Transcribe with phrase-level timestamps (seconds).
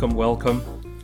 [0.00, 1.02] Welcome, welcome.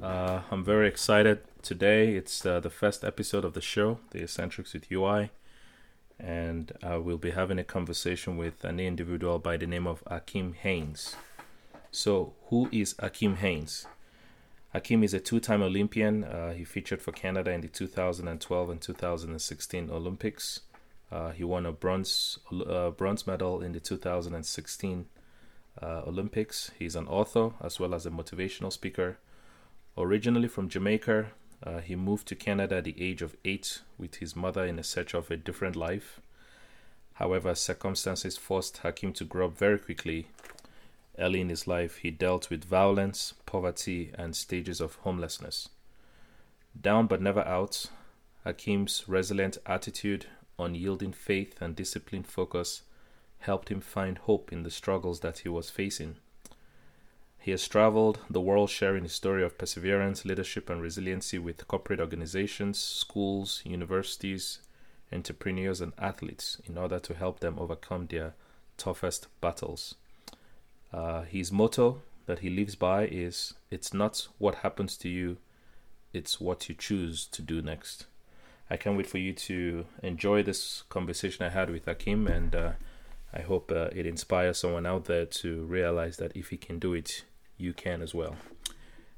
[0.00, 2.14] Uh, I'm very excited today.
[2.14, 5.30] It's uh, the first episode of the show, The Eccentrics with UI,
[6.16, 10.54] and uh, we'll be having a conversation with an individual by the name of Akeem
[10.54, 11.16] Haynes.
[11.90, 13.88] So, who is Akeem Haynes?
[14.76, 16.22] Akeem is a two time Olympian.
[16.22, 20.60] Uh, he featured for Canada in the 2012 and 2016 Olympics.
[21.10, 25.06] Uh, he won a bronze uh, bronze medal in the 2016
[25.82, 26.70] uh, Olympics.
[26.78, 29.18] He's an author as well as a motivational speaker.
[29.96, 34.34] Originally from Jamaica, uh, he moved to Canada at the age of eight with his
[34.34, 36.20] mother in a search of a different life.
[37.14, 40.28] However, circumstances forced Hakim to grow up very quickly.
[41.18, 45.68] Early in his life, he dealt with violence, poverty, and stages of homelessness.
[46.80, 47.86] Down but never out,
[48.44, 50.26] Hakim's resilient attitude,
[50.58, 52.82] unyielding faith, and disciplined focus
[53.40, 56.16] helped him find hope in the struggles that he was facing.
[57.38, 62.00] He has traveled the world sharing his story of perseverance, leadership, and resiliency with corporate
[62.00, 64.60] organizations, schools, universities,
[65.10, 68.34] entrepreneurs, and athletes in order to help them overcome their
[68.76, 69.94] toughest battles.
[70.92, 75.38] Uh, his motto that he lives by is It's not what happens to you,
[76.12, 78.06] it's what you choose to do next.
[78.68, 82.72] I can't wait for you to enjoy this conversation I had with Akeem and uh,
[83.32, 86.94] I hope uh, it inspires someone out there to realize that if he can do
[86.94, 87.24] it,
[87.56, 88.36] you can as well.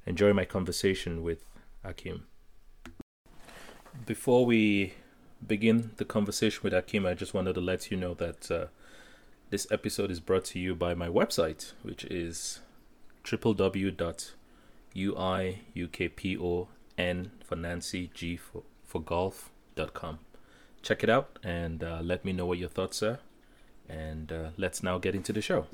[0.06, 1.46] Enjoy my conversation with
[1.84, 2.22] Akeem.
[4.04, 4.94] Before we
[5.46, 8.66] begin the conversation with Akeem, I just wanted to let you know that uh,
[9.50, 12.60] this episode is brought to you by my website, which is
[13.24, 14.36] www.uiukpon
[17.44, 20.18] for Nancy G for, for golf.com.
[20.82, 23.20] Check it out and uh, let me know what your thoughts are.
[23.92, 25.66] And uh, let's now get into the show.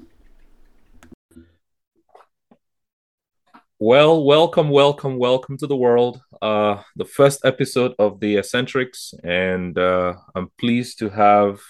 [3.79, 6.21] Well, welcome, welcome, welcome to the world.
[6.43, 11.61] Uh, the first episode of the Eccentrics, and uh, I'm pleased to have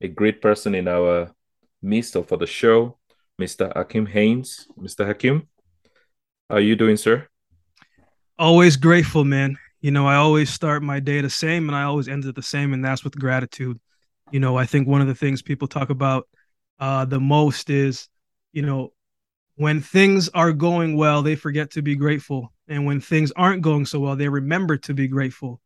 [0.00, 1.34] a great person in our
[1.82, 2.98] midst for the show,
[3.40, 3.74] Mr.
[3.74, 4.68] Akeem Haynes.
[4.78, 5.04] Mr.
[5.04, 5.48] Hakim,
[6.48, 7.26] how are you doing, sir?
[8.38, 9.58] Always grateful, man.
[9.80, 12.42] You know, I always start my day the same, and I always end it the
[12.42, 13.80] same, and that's with gratitude.
[14.32, 16.28] You know, I think one of the things people talk about
[16.80, 18.08] uh, the most is,
[18.52, 18.92] you know,
[19.56, 22.52] when things are going well, they forget to be grateful.
[22.66, 25.60] And when things aren't going so well, they remember to be grateful.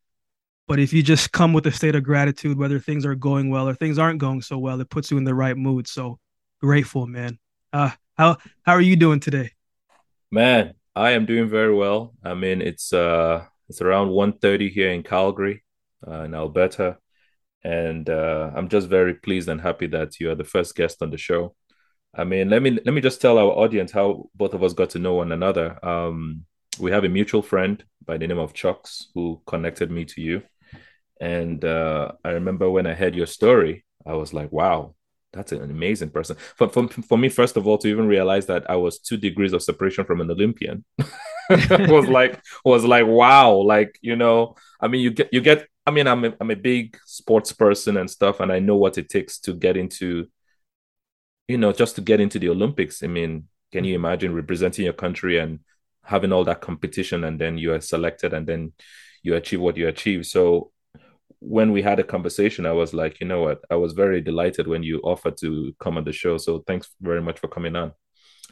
[0.66, 3.68] But if you just come with a state of gratitude, whether things are going well
[3.68, 5.86] or things aren't going so well, it puts you in the right mood.
[5.86, 6.18] So
[6.60, 7.38] grateful, man.
[7.72, 9.52] Uh, how how are you doing today?
[10.30, 12.14] Man, I am doing very well.
[12.24, 15.62] I mean, it's uh it's around 1.30 here in Calgary,
[16.06, 16.98] uh, in Alberta,
[17.66, 21.10] and uh, I'm just very pleased and happy that you are the first guest on
[21.10, 21.56] the show.
[22.14, 24.90] I mean, let me let me just tell our audience how both of us got
[24.90, 25.84] to know one another.
[25.84, 26.44] Um,
[26.78, 30.42] we have a mutual friend by the name of Chucks who connected me to you,
[31.20, 34.94] and uh, I remember when I heard your story, I was like, "Wow,
[35.32, 38.70] that's an amazing person." For, for for me, first of all, to even realize that
[38.70, 40.84] I was two degrees of separation from an Olympian
[41.50, 45.66] was like was like wow, like you know, I mean, you get you get.
[45.86, 48.98] I mean, I'm a, I'm a big sports person and stuff, and I know what
[48.98, 50.26] it takes to get into
[51.48, 54.94] you know, just to get into the Olympics, I mean, can you imagine representing your
[54.94, 55.60] country and
[56.02, 58.72] having all that competition and then you are selected and then
[59.22, 60.26] you achieve what you achieve?
[60.26, 60.72] So
[61.38, 63.60] when we had a conversation, I was like, you know what?
[63.70, 66.38] I was very delighted when you offered to come on the show.
[66.38, 67.92] So thanks very much for coming on.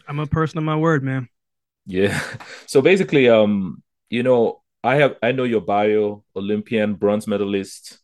[0.06, 1.28] I'm a person of my word, man.
[1.87, 2.21] Yeah.
[2.67, 7.99] So basically, um, you know, I have I know your bio, Olympian, bronze medalist,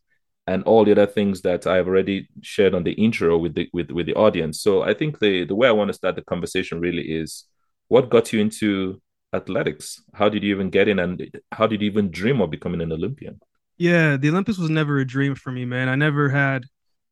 [0.46, 3.90] and all the other things that I've already shared on the intro with the with,
[3.90, 4.62] with the audience.
[4.62, 7.44] So I think the the way I want to start the conversation really is
[7.88, 9.00] what got you into
[9.34, 10.02] athletics?
[10.14, 12.92] How did you even get in and how did you even dream of becoming an
[12.92, 13.40] Olympian?
[13.76, 15.88] Yeah, the Olympics was never a dream for me, man.
[15.88, 16.64] I never had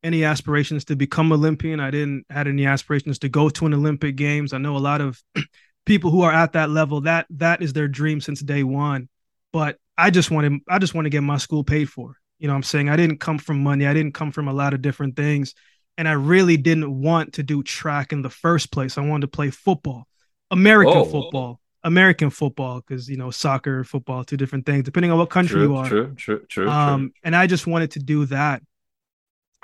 [0.03, 1.79] any aspirations to become Olympian.
[1.79, 4.53] I didn't had any aspirations to go to an Olympic games.
[4.53, 5.21] I know a lot of
[5.85, 9.09] people who are at that level that that is their dream since day one.
[9.51, 12.15] But I just wanted I just want to get my school paid for.
[12.39, 12.89] You know I'm saying?
[12.89, 13.85] I didn't come from money.
[13.85, 15.53] I didn't come from a lot of different things.
[15.97, 18.97] And I really didn't want to do track in the first place.
[18.97, 20.07] I wanted to play football,
[20.49, 25.17] American oh, football, American football, because you know, soccer, football, two different things, depending on
[25.17, 25.87] what country true, you are.
[25.89, 26.69] True, true, true.
[26.69, 27.11] Um, true.
[27.25, 28.61] and I just wanted to do that.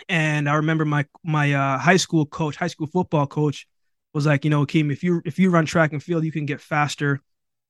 [0.09, 3.65] And I remember my my uh, high school coach, high school football coach,
[4.13, 6.45] was like, you know, Keem, if you if you run track and field, you can
[6.45, 7.21] get faster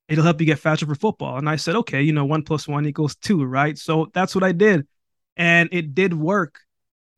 [0.07, 1.37] it'll help you get faster for football.
[1.37, 3.77] And I said, okay, you know, one plus one equals two, right?
[3.77, 4.87] So that's what I did
[5.37, 6.61] and it did work.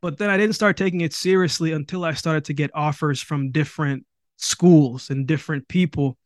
[0.01, 3.51] But then I didn't start taking it seriously until I started to get offers from
[3.51, 4.06] different
[4.38, 6.18] schools and different people.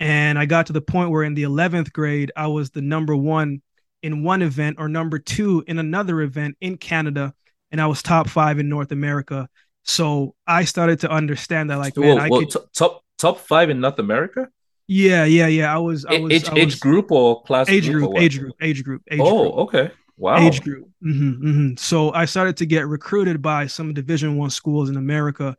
[0.00, 3.14] And I got to the point where in the 11th grade, I was the number
[3.14, 3.62] one
[4.02, 7.32] in one event or number two in another event in Canada.
[7.70, 9.48] And I was top five in North America.
[9.84, 13.80] So I started to understand that, like, man, I could t- top top five in
[13.80, 14.48] North America.
[14.92, 15.74] Yeah, yeah, yeah.
[15.74, 18.54] I was, I was age, I age group or class age group, group, age group,
[18.60, 19.54] age group, age oh, group.
[19.54, 19.90] okay.
[20.18, 20.46] Wow.
[20.46, 20.88] age group.
[21.00, 25.56] hmm hmm So I started to get recruited by some Division One schools in America,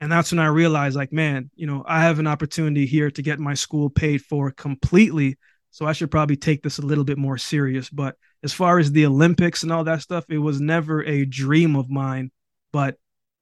[0.00, 3.22] and that's when I realized, like, man, you know, I have an opportunity here to
[3.22, 5.38] get my school paid for completely.
[5.70, 7.88] So I should probably take this a little bit more serious.
[7.88, 11.76] But as far as the Olympics and all that stuff, it was never a dream
[11.76, 12.32] of mine,
[12.72, 12.98] but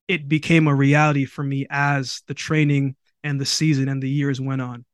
[0.06, 2.94] it became a reality for me as the training
[3.25, 4.84] and the season and the years went on.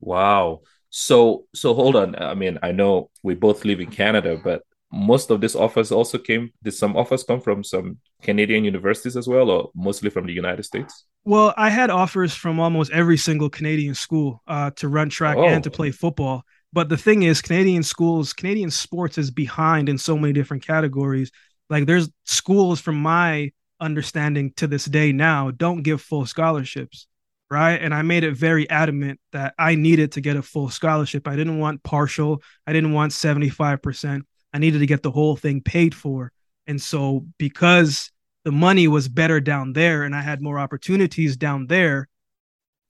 [0.00, 0.60] Wow.
[0.90, 2.14] So so hold on.
[2.16, 6.16] I mean, I know we both live in Canada, but most of these offers also
[6.18, 10.32] came did some offers come from some Canadian universities as well, or mostly from the
[10.32, 11.04] United States?
[11.24, 15.44] Well, I had offers from almost every single Canadian school uh, to run track Oh.
[15.46, 16.42] and to play football.
[16.72, 21.30] But the thing is, Canadian schools, Canadian sports is behind in so many different categories.
[21.68, 27.06] Like there's schools, from my understanding to this day now, don't give full scholarships,
[27.50, 27.80] right?
[27.80, 31.26] And I made it very adamant that I needed to get a full scholarship.
[31.26, 32.42] I didn't want partial.
[32.66, 34.22] I didn't want 75%.
[34.52, 36.32] I needed to get the whole thing paid for.
[36.66, 38.10] And so because
[38.44, 42.08] the money was better down there and I had more opportunities down there,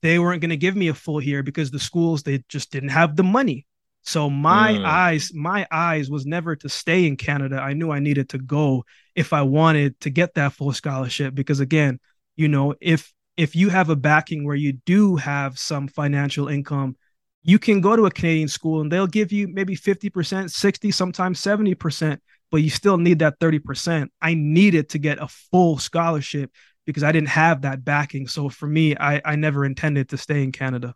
[0.01, 2.89] they weren't going to give me a full here because the schools they just didn't
[2.89, 3.65] have the money.
[4.03, 4.85] So my Mm.
[4.85, 7.57] eyes, my eyes was never to stay in Canada.
[7.61, 8.85] I knew I needed to go
[9.15, 11.99] if I wanted to get that full scholarship because again,
[12.37, 16.97] you know, if if you have a backing where you do have some financial income,
[17.41, 21.39] you can go to a Canadian school and they'll give you maybe 50%, 60, sometimes
[21.39, 22.19] 70%,
[22.51, 24.09] but you still need that 30%.
[24.21, 26.51] I needed to get a full scholarship
[26.85, 28.27] because I didn't have that backing.
[28.27, 30.93] So for me, I, I never intended to stay in Canada.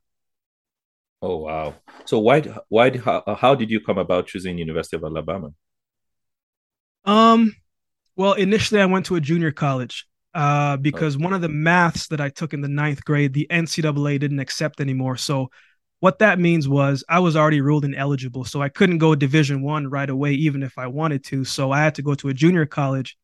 [1.21, 1.75] Oh wow.
[2.03, 5.51] So why why how, how did you come about choosing University of Alabama?
[7.05, 7.55] Um,
[8.17, 12.19] well, initially I went to a junior college uh, because one of the maths that
[12.21, 15.15] I took in the ninth grade, the NCAA didn't accept anymore.
[15.17, 15.49] So
[15.99, 19.87] what that means was I was already ruled ineligible, so I couldn't go Division One
[19.87, 21.45] right away, even if I wanted to.
[21.45, 23.17] So I had to go to a junior college.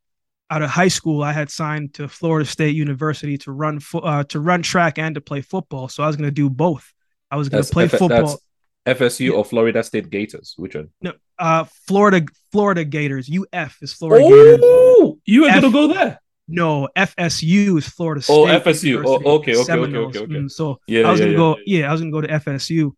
[0.51, 4.23] Out of high school, I had signed to Florida State University to run fo- uh,
[4.25, 5.87] to run track and to play football.
[5.89, 6.91] So I was going to do both.
[7.29, 8.39] I was going to play F- football.
[8.85, 9.31] that's FSU Yeah.
[9.33, 10.55] or Florida State Gators?
[10.57, 10.89] Which one?
[11.01, 13.29] No, uh, Florida Florida Gators.
[13.29, 14.59] UF is Florida Gators.
[14.63, 16.19] Oh, you were F- gonna go there.
[16.51, 18.33] No, FSU is Florida State.
[18.33, 19.03] Oh, FSU.
[19.05, 20.15] Oh, University, okay, okay, okay, Seminoles.
[20.15, 20.33] okay, okay.
[20.33, 21.37] Mm, so Yeah, I was yeah, gonna yeah.
[21.37, 21.57] go.
[21.65, 22.91] Yeah, I was gonna go to FSU.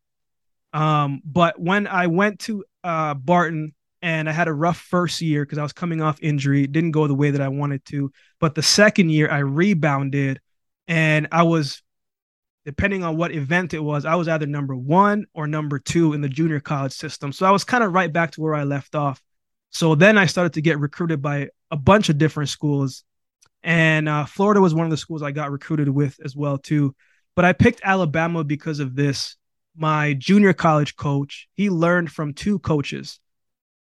[0.74, 5.44] Um, but when I went to uh Barton and I had a rough first year
[5.45, 8.12] because I was coming off injury, it didn't go the way that I wanted to.
[8.39, 10.39] But the second year I rebounded,
[10.88, 11.83] and I was,
[12.65, 16.21] depending on what event it was, I was either number one or number two in
[16.21, 17.31] the junior college system.
[17.31, 19.21] So I was kind of right back to where I left off.
[19.71, 23.03] So then I started to get recruited by a bunch of different schools
[23.63, 26.96] and uh, Florida was one of the schools I got recruited with as well too.
[27.36, 29.36] But I picked Alabama because of this.
[29.75, 33.20] My junior college coach, he learned from two coaches,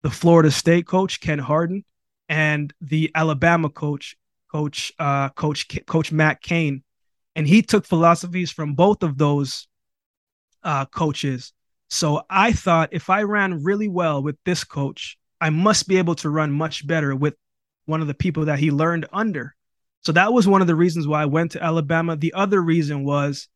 [0.02, 1.84] the Florida State coach Ken Harden,
[2.28, 4.16] and the Alabama coach,
[4.52, 6.82] coach uh, coach coach Matt Kane,
[7.34, 9.66] and he took philosophies from both of those
[10.62, 11.52] uh, coaches.
[11.88, 16.16] So I thought if I ran really well with this coach, I must be able
[16.16, 17.34] to run much better with
[17.86, 19.54] one of the people that he learned under.
[20.02, 22.16] So that was one of the reasons why I went to Alabama.
[22.16, 23.48] The other reason was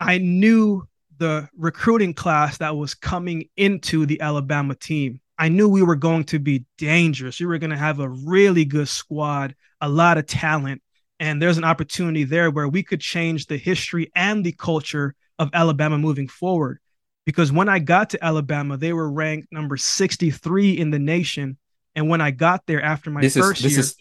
[0.00, 0.86] I knew
[1.18, 5.20] the recruiting class that was coming into the Alabama team.
[5.38, 7.40] I knew we were going to be dangerous.
[7.40, 10.82] We were going to have a really good squad, a lot of talent.
[11.20, 15.50] And there's an opportunity there where we could change the history and the culture of
[15.52, 16.78] Alabama moving forward.
[17.24, 21.58] Because when I got to Alabama, they were ranked number 63 in the nation.
[21.94, 23.96] And when I got there after my This is first this year, is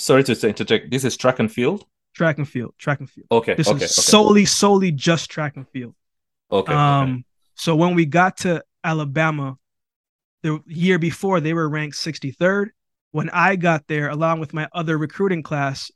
[0.00, 0.90] sorry to interject.
[0.90, 1.84] This is track and field.
[2.14, 3.26] track and field, track and field.
[3.30, 5.94] Okay, This okay, is okay, solely, solely just track and field.
[6.50, 7.24] okay, Um, okay.
[7.54, 9.56] so when we got to Alabama,
[10.42, 12.70] the year before they were ranked 63rd.
[13.12, 15.90] When I got there, along with my other recruiting class,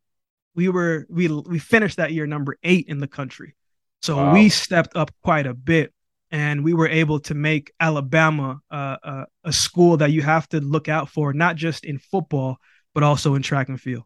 [0.55, 3.55] we were we we finished that year number eight in the country.
[4.03, 4.33] So Wow.
[4.35, 5.93] we stepped up quite a bit,
[6.31, 10.61] and we were able to make Alabama uh, a, a school that you have to
[10.61, 12.59] look out for, not just in football
[12.95, 14.05] but also in track and field.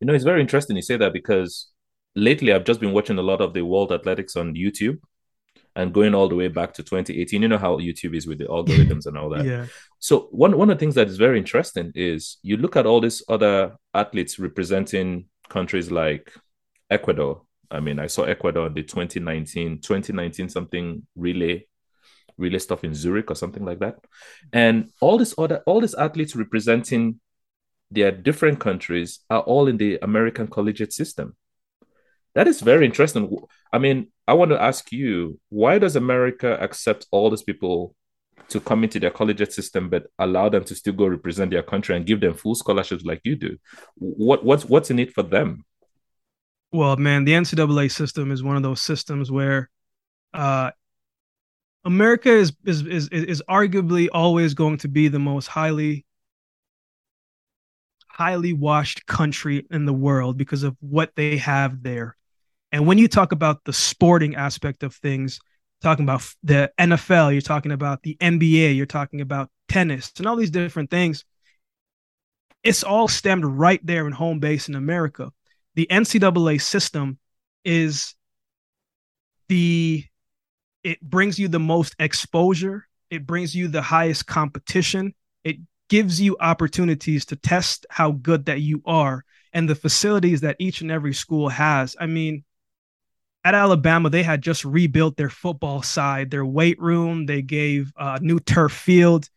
[0.00, 1.68] You know, it's very interesting you say that because
[2.14, 4.98] lately I've just been watching a lot of the World Athletics on YouTube
[5.74, 7.42] and going all the way back to 2018.
[7.42, 9.44] You know how YouTube is with the algorithms and all that.
[9.46, 9.66] Yeah,
[9.98, 13.00] So one one of the things that is very interesting is you look at all
[13.00, 16.32] these other athletes representing countries like
[16.90, 21.66] Ecuador, I mean, I saw Ecuador in the 2019, 2019 something relay,
[22.38, 23.96] relay stuff in Zurich or something like that.
[24.52, 27.20] And all this other, all these athletes representing
[27.90, 31.36] their different countries are all in the American collegiate system.
[32.34, 33.34] That is very interesting.
[33.72, 37.94] I mean, I want to ask you, why does America accept all these people
[38.48, 41.96] to come into their collegiate system, but allow them to still go represent their country
[41.96, 43.56] and give them full scholarships like you do?
[43.96, 45.64] What what's what's in it for them?
[46.72, 49.70] Well, man, the NCAA system is one of those systems where
[50.34, 50.72] uh,
[51.84, 56.04] America is, is is is arguably always going to be the most highly
[58.16, 62.16] highly washed country in the world because of what they have there.
[62.72, 65.38] And when you talk about the sporting aspect of things,
[65.82, 70.36] talking about the NFL, you're talking about the NBA, you're talking about tennis and all
[70.36, 71.24] these different things.
[72.62, 75.30] It's all stemmed right there in home base in America.
[75.74, 77.18] The NCAA system
[77.64, 78.14] is
[79.48, 80.04] the
[80.82, 85.56] it brings you the most exposure, it brings you the highest competition, it
[85.88, 90.80] gives you opportunities to test how good that you are and the facilities that each
[90.80, 91.96] and every school has.
[91.98, 92.44] I mean,
[93.44, 97.26] at Alabama, they had just rebuilt their football side, their weight room.
[97.26, 99.30] They gave a uh, new turf field,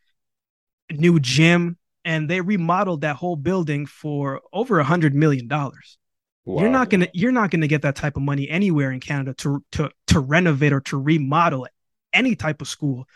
[0.91, 5.99] new gym, and they remodeled that whole building for over a hundred million dollars.
[6.45, 6.63] Wow.
[6.63, 9.63] You're not gonna you're not gonna get that type of money anywhere in Canada to
[9.73, 11.67] to to renovate or to remodel
[12.11, 13.07] any type of school.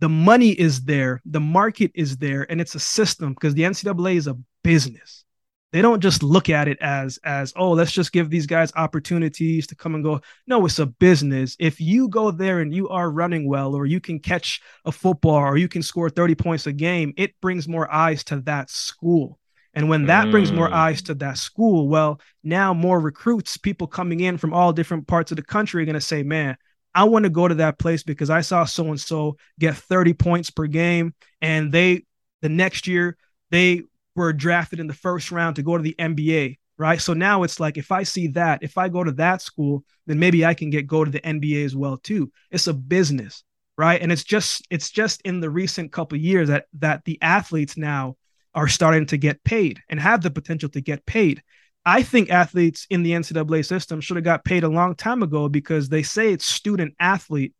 [0.00, 4.16] The money is there, the market is there, and it's a system because the NCAA
[4.16, 5.24] is a business
[5.72, 9.66] they don't just look at it as as oh let's just give these guys opportunities
[9.66, 13.10] to come and go no it's a business if you go there and you are
[13.10, 16.72] running well or you can catch a football or you can score 30 points a
[16.72, 19.38] game it brings more eyes to that school
[19.74, 20.30] and when that mm.
[20.30, 20.72] brings more mm.
[20.72, 25.30] eyes to that school well now more recruits people coming in from all different parts
[25.32, 26.56] of the country are going to say man
[26.94, 30.14] I want to go to that place because I saw so and so get 30
[30.14, 32.04] points per game and they
[32.42, 33.16] the next year
[33.50, 33.82] they
[34.14, 37.00] were drafted in the first round to go to the NBA, right?
[37.00, 40.18] So now it's like if I see that, if I go to that school, then
[40.18, 42.30] maybe I can get go to the NBA as well too.
[42.50, 43.44] It's a business,
[43.76, 44.00] right?
[44.00, 48.16] And it's just it's just in the recent couple years that that the athletes now
[48.54, 51.42] are starting to get paid and have the potential to get paid.
[51.88, 55.48] I think athletes in the NCAA system should have got paid a long time ago
[55.48, 57.54] because they say it's student athlete,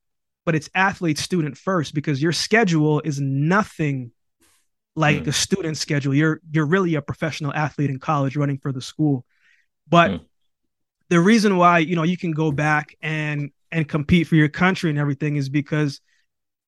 [0.45, 4.13] but it's athlete student first because your schedule is nothing
[4.95, 5.29] like mm.
[5.29, 6.15] a student schedule.
[6.15, 9.25] You're you're really a professional athlete in college running for the school.
[9.89, 10.21] But mm.
[11.09, 14.91] the reason why, you know, you can go back and and compete for your country
[14.91, 16.03] and everything is because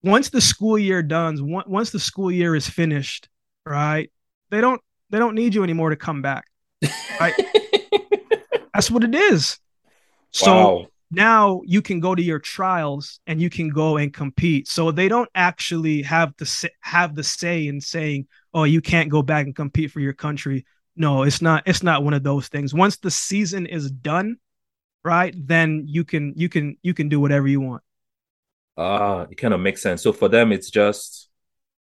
[0.02, 1.36] once the school year done,
[1.66, 3.28] once the school year is finished,
[3.66, 4.10] right?
[4.48, 6.46] They don't they don't need you anymore to come back.
[7.20, 7.34] Right?
[8.74, 9.58] That's what it is.
[10.32, 14.68] So wow now you can go to your trials and you can go and compete.
[14.68, 19.22] So they don't actually have say, have the say in saying, "Oh, you can't go
[19.22, 20.64] back and compete for your country."
[20.96, 21.64] No, it's not.
[21.66, 22.72] It's not one of those things.
[22.72, 24.36] Once the season is done,
[25.04, 27.82] right, then you can you can you can do whatever you want.
[28.76, 30.02] Ah, it kind of makes sense.
[30.02, 31.28] So for them, it's just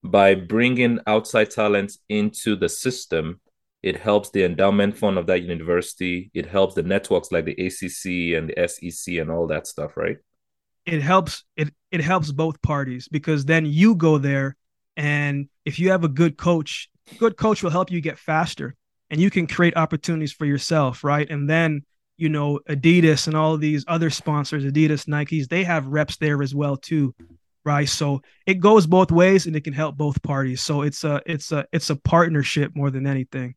[0.02, 3.40] by bringing outside talent into the system,
[3.82, 6.30] it helps the endowment fund of that university.
[6.34, 10.18] It helps the networks like the ACC and the SEC and all that stuff, right?
[10.86, 14.56] It helps it it helps both parties because then you go there
[14.96, 18.74] and if you have a good coach, good coach will help you get faster
[19.08, 21.28] and you can create opportunities for yourself, right?
[21.30, 21.84] And then
[22.16, 26.54] you know Adidas and all these other sponsors, Adidas, Nikes, they have reps there as
[26.54, 27.14] well too,
[27.64, 27.88] right?
[27.88, 30.60] So it goes both ways and it can help both parties.
[30.60, 33.54] So it's a it's a it's a partnership more than anything.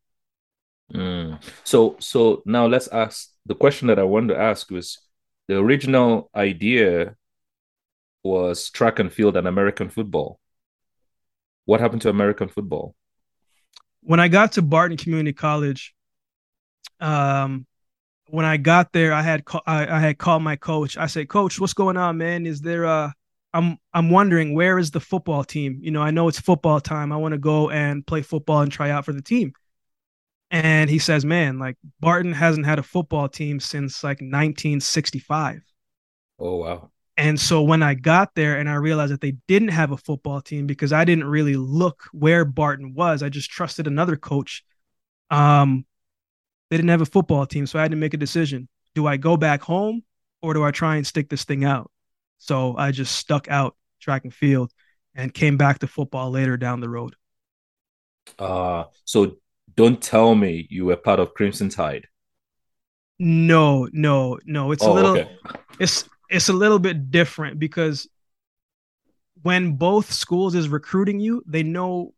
[0.92, 1.42] Mm.
[1.64, 5.00] So so now let's ask the question that I wanted to ask was
[5.48, 7.16] the original idea
[8.24, 10.40] was track and field and American football.
[11.66, 12.96] What happened to American football?
[14.02, 15.94] When I got to Barton Community College,
[17.00, 17.66] um,
[18.28, 20.98] when I got there, I had ca- I, I had called my coach.
[20.98, 22.46] I said, "Coach, what's going on, man?
[22.46, 23.12] Is there uh
[23.54, 25.80] I'm I'm wondering where is the football team?
[25.82, 27.12] You know, I know it's football time.
[27.12, 29.54] I want to go and play football and try out for the team."
[30.54, 35.64] And he says, man, like Barton hasn't had a football team since like 1965.
[36.38, 36.92] Oh, wow.
[37.18, 40.42] And so when I got there and I realized that they didn't have a football
[40.42, 44.64] team because I didn't really look where Barton was, I just trusted another coach.
[45.32, 45.86] Um,
[46.70, 47.66] they didn't have a football team.
[47.66, 48.68] So I had to make a decision.
[48.94, 50.04] Do I go back home
[50.44, 51.90] or do I try and stick this thing out?
[52.38, 54.72] So I just stuck out track and field
[55.16, 57.16] and came back to football later down the road.
[58.38, 59.38] Uh, so
[59.76, 62.08] don't tell me you were part of Crimson Tide.
[63.20, 64.72] No, no, no.
[64.72, 65.30] It's oh, a little okay.
[65.80, 68.08] it's it's a little bit different because
[69.42, 72.14] when both schools is recruiting you, they know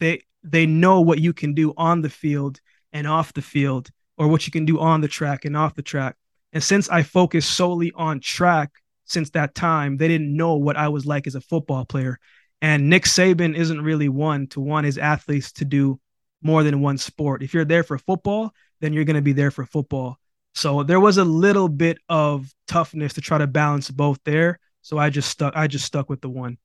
[0.00, 2.60] they they know what you can do on the field
[2.92, 5.82] and off the field or what you can do on the track and off the
[5.82, 6.16] track.
[6.52, 8.70] And since I focused solely on track
[9.04, 12.18] since that time, they didn't know what I was like as a football player.
[12.62, 16.00] And Nick Saban isn't really one to want his athletes to do
[16.44, 17.42] more than one sport.
[17.42, 20.18] If you're there for football, then you're going to be there for football.
[20.54, 24.60] So there was a little bit of toughness to try to balance both there.
[24.82, 26.58] So I just stuck I just stuck with the one.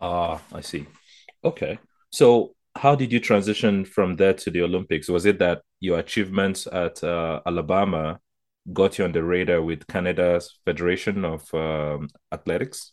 [0.00, 0.86] Ah, I see.
[1.44, 1.78] Okay.
[2.10, 5.08] So how did you transition from there to the Olympics?
[5.08, 8.18] Was it that your achievements at uh, Alabama
[8.72, 12.92] got you on the radar with Canada's Federation of um, Athletics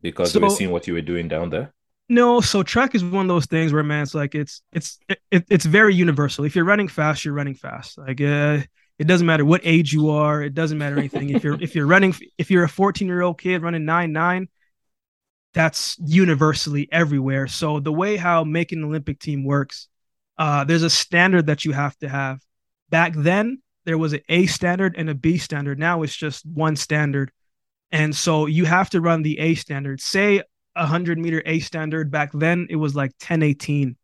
[0.00, 1.72] because so, they were seeing what you were doing down there?
[2.08, 4.98] No, so track is one of those things where man, it's like it's it's
[5.30, 6.44] it, it's very universal.
[6.44, 7.96] If you're running fast, you're running fast.
[7.96, 8.58] Like uh,
[8.98, 10.42] it doesn't matter what age you are.
[10.42, 11.30] It doesn't matter anything.
[11.30, 14.48] if you're if you're running, if you're a 14 year old kid running nine nine,
[15.54, 17.46] that's universally everywhere.
[17.46, 19.88] So the way how making an Olympic team works,
[20.38, 22.40] uh, there's a standard that you have to have.
[22.90, 25.78] Back then, there was an A standard and a B standard.
[25.78, 27.32] Now it's just one standard.
[27.90, 30.00] And so you have to run the A standard.
[30.00, 30.42] Say
[30.74, 33.96] 100 meter A standard back then, it was like 1018.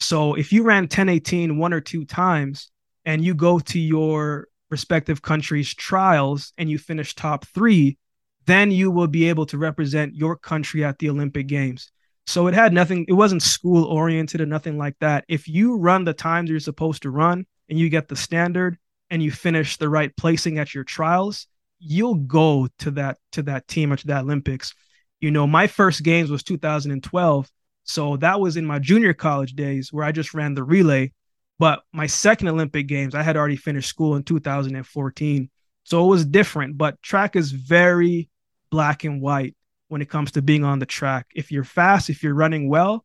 [0.00, 2.70] So if you ran 1018 one or two times
[3.04, 7.98] and you go to your respective country's trials and you finish top three,
[8.46, 11.90] then you will be able to represent your country at the Olympic Games.
[12.26, 15.24] So it had nothing, it wasn't school oriented or nothing like that.
[15.28, 18.78] If you run the times you're supposed to run and you get the standard
[19.10, 21.46] and you finish the right placing at your trials,
[21.80, 24.74] you'll go to that to that team or to that Olympics.
[25.20, 27.50] You know, my first games was 2012.
[27.84, 31.12] So that was in my junior college days where I just ran the relay.
[31.58, 35.50] But my second Olympic games, I had already finished school in 2014.
[35.84, 38.28] So it was different, but track is very
[38.70, 39.56] black and white
[39.88, 41.26] when it comes to being on the track.
[41.34, 43.04] If you're fast, if you're running well,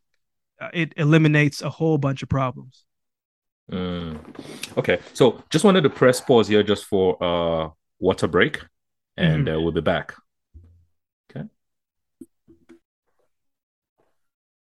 [0.61, 2.85] uh, it eliminates a whole bunch of problems.
[3.71, 4.19] Mm.
[4.77, 8.61] Okay, so just wanted to press pause here just for uh water break,
[9.17, 9.57] and mm-hmm.
[9.57, 10.13] uh, we'll be back.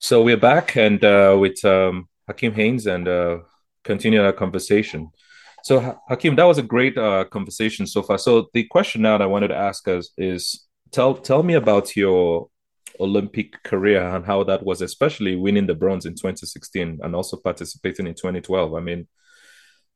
[0.04, 3.38] So we're back and uh, with um, Hakeem Haynes and uh,
[3.84, 5.10] continue our conversation.
[5.62, 8.18] So Hakim, that was a great uh, conversation so far.
[8.18, 11.96] So the question now that I wanted to ask us is tell tell me about
[11.96, 12.50] your
[13.00, 18.06] Olympic career and how that was, especially winning the bronze in 2016 and also participating
[18.06, 18.74] in 2012.
[18.74, 19.08] I mean,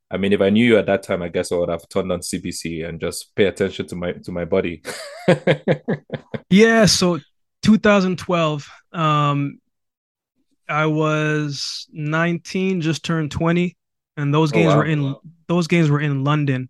[0.09, 2.11] I mean, if I knew you at that time, I guess I would have turned
[2.11, 4.81] on CBC and just pay attention to my to my body.
[6.49, 6.87] yeah.
[6.87, 7.19] So
[7.61, 9.59] 2012, um,
[10.69, 13.75] I was 19, just turned 20,
[14.17, 14.77] and those oh, games oh, wow.
[14.77, 15.15] were in
[15.47, 16.69] those games were in London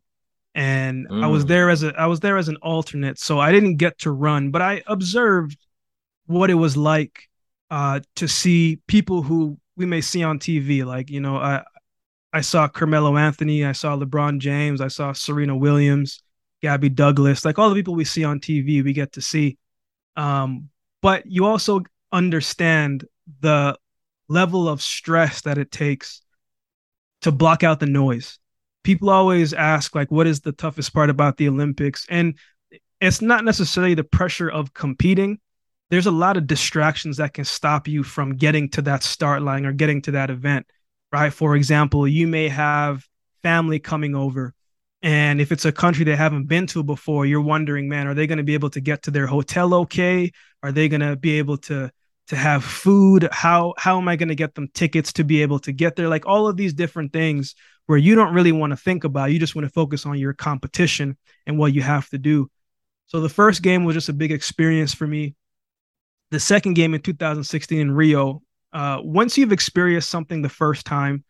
[0.55, 1.23] and mm.
[1.23, 1.49] I was mm.
[1.49, 4.51] there as a I was there as an alternate, so I didn't get to run,
[4.51, 5.57] but I observed
[6.25, 7.29] what it was like
[7.71, 10.85] uh, to see people who we may see on TV.
[10.85, 11.63] Like you know, I
[12.33, 16.21] I saw Carmelo Anthony, I saw LeBron James, I saw Serena Williams,
[16.61, 19.57] Gabby Douglas, like all the people we see on TV, we get to see.
[20.15, 20.69] Um,
[21.01, 21.81] but you also
[22.11, 23.05] understand
[23.39, 23.77] the
[24.29, 26.21] level of stress that it takes
[27.21, 28.39] to block out the noise.
[28.83, 32.05] People always ask like what is the toughest part about the olympics?
[32.09, 32.35] And
[33.01, 35.39] it's not necessarily the pressure of competing.
[35.89, 39.65] There's a lot of distractions that can stop you from getting to that start line
[39.65, 40.65] or getting to that event
[41.11, 41.33] right?
[41.33, 43.05] For example you may have
[43.41, 44.53] family coming over
[45.01, 48.27] and if it's a country they haven't been to before you're wondering man are they
[48.27, 50.31] going to be able to get to their hotel okay?
[50.61, 51.91] Are they going to be able to
[52.29, 55.59] to have food how how am i going to get them tickets to be able
[55.59, 56.07] to get there?
[56.07, 57.55] Like all of these different things
[57.87, 60.33] where you don't really want to think about you just want to focus on your
[60.33, 62.49] competition and what you have to do.
[63.07, 65.35] So the first game was just a big experience for me.
[66.29, 71.23] The second game in 2016 in rio uh, once you've experienced something the first time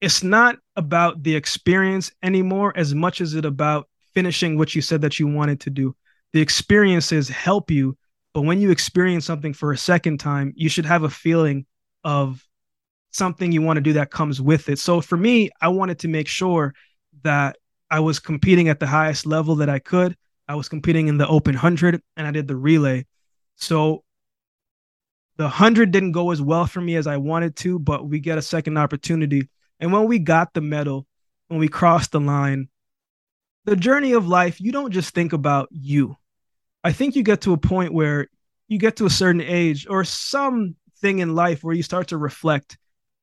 [0.00, 5.00] it's not about the experience anymore as much as it about finishing what you said
[5.00, 5.96] that you wanted to do.
[6.32, 7.96] The experiences help you
[8.36, 11.64] but when you experience something for a second time, you should have a feeling
[12.04, 12.46] of
[13.10, 14.78] something you want to do that comes with it.
[14.78, 16.74] So for me, I wanted to make sure
[17.22, 17.56] that
[17.90, 20.18] I was competing at the highest level that I could.
[20.46, 23.06] I was competing in the open 100 and I did the relay.
[23.54, 24.04] So
[25.38, 28.36] the 100 didn't go as well for me as I wanted to, but we get
[28.36, 29.48] a second opportunity.
[29.80, 31.06] And when we got the medal,
[31.48, 32.68] when we crossed the line,
[33.64, 36.18] the journey of life, you don't just think about you.
[36.86, 38.28] I think you get to a point where
[38.68, 42.16] you get to a certain age or some thing in life where you start to
[42.16, 42.78] reflect.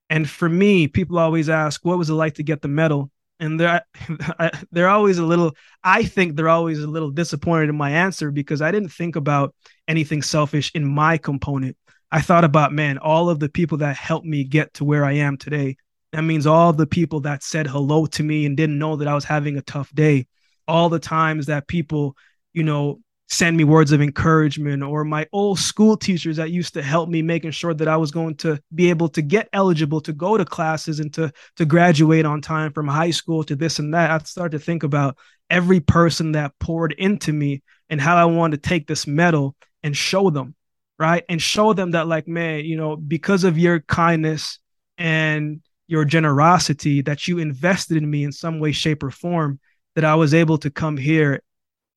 [0.10, 3.10] And for me, people always ask, what was it like to get the medal?
[3.40, 3.82] and they're
[4.72, 8.62] they're always a little i think they're always a little disappointed in my answer because
[8.62, 9.56] i didn't think about
[9.88, 11.76] anything selfish in my component
[12.12, 15.14] i thought about man all of the people that helped me get to where i
[15.14, 15.76] am today
[16.12, 19.16] that means all the people that said hello to me and didn't know that i
[19.16, 20.28] was having a tough day
[20.68, 22.16] all the times that people
[22.54, 23.00] you know
[23.30, 27.22] send me words of encouragement or my old school teachers that used to help me
[27.22, 30.46] making sure that I was going to be able to get eligible to go to
[30.46, 34.12] classes and to to graduate on time from high school to this and that.
[34.12, 35.18] I started to think about
[35.50, 39.96] every person that poured into me and how I wanted to take this medal and
[39.96, 40.56] show them
[41.00, 41.24] right?
[41.28, 44.60] And show them that like man you know because of your kindness
[44.98, 49.60] and your generosity that you invested in me in some way shape or form
[49.96, 51.42] that I was able to come here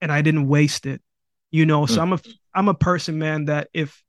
[0.01, 1.01] and I didn't waste it
[1.57, 2.03] you know so mm.
[2.03, 2.21] i'm a
[2.55, 4.05] i'm a person man that if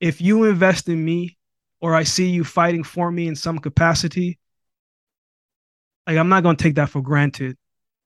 [0.00, 1.36] if you invest in me
[1.80, 4.38] or i see you fighting for me in some capacity
[6.06, 7.56] like i'm not going to take that for granted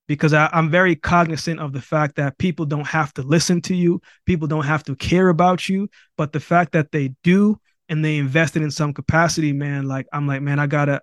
[0.07, 3.75] because I, i'm very cognizant of the fact that people don't have to listen to
[3.75, 8.03] you people don't have to care about you but the fact that they do and
[8.03, 11.03] they invested in some capacity man like i'm like man i gotta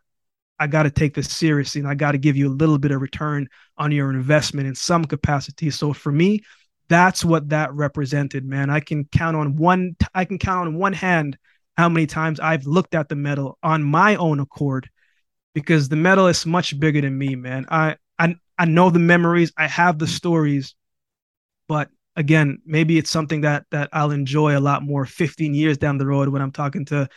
[0.57, 2.91] I got to take this seriously and I got to give you a little bit
[2.91, 5.69] of return on your investment in some capacity.
[5.69, 6.43] So for me,
[6.87, 8.69] that's what that represented, man.
[8.69, 11.37] I can count on one I can count on one hand
[11.77, 14.89] how many times I've looked at the medal on my own accord
[15.53, 17.65] because the medal is much bigger than me, man.
[17.69, 20.75] I I I know the memories, I have the stories,
[21.67, 25.97] but again, maybe it's something that that I'll enjoy a lot more 15 years down
[25.97, 27.09] the road when I'm talking to,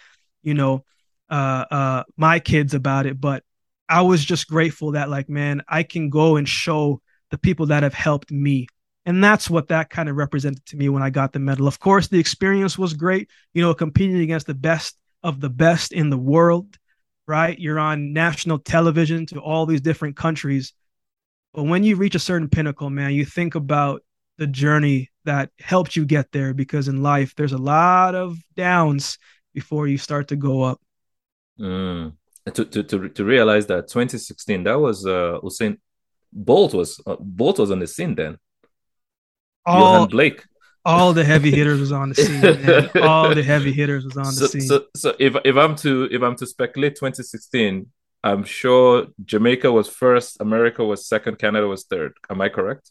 [0.42, 0.84] you know,
[1.30, 3.44] uh uh my kids about it, but
[3.88, 7.82] I was just grateful that like man, I can go and show the people that
[7.82, 8.66] have helped me
[9.08, 11.66] and that's what that kind of represented to me when I got the medal.
[11.66, 15.92] Of course, the experience was great, you know, competing against the best of the best
[15.92, 16.76] in the world,
[17.26, 17.58] right?
[17.58, 20.74] You're on national television to all these different countries.
[21.54, 24.02] But when you reach a certain pinnacle, man, you think about
[24.36, 29.16] the journey that helped you get there because in life, there's a lot of downs
[29.54, 30.82] before you start to go up.
[31.58, 32.12] Mm.
[32.52, 35.78] To, to, to, to realize that 2016, that was uh, Usain
[36.30, 38.36] Bolt was uh, Bolt was on the scene then
[39.66, 40.44] all, Yohan Blake.
[40.84, 42.40] All the heavy hitters was on the scene.
[42.40, 42.90] Man.
[43.02, 44.60] All the heavy hitters was on so, the scene.
[44.62, 47.86] So, so if if I'm to if I'm to speculate, 2016,
[48.24, 52.14] I'm sure Jamaica was first, America was second, Canada was third.
[52.30, 52.90] Am I correct?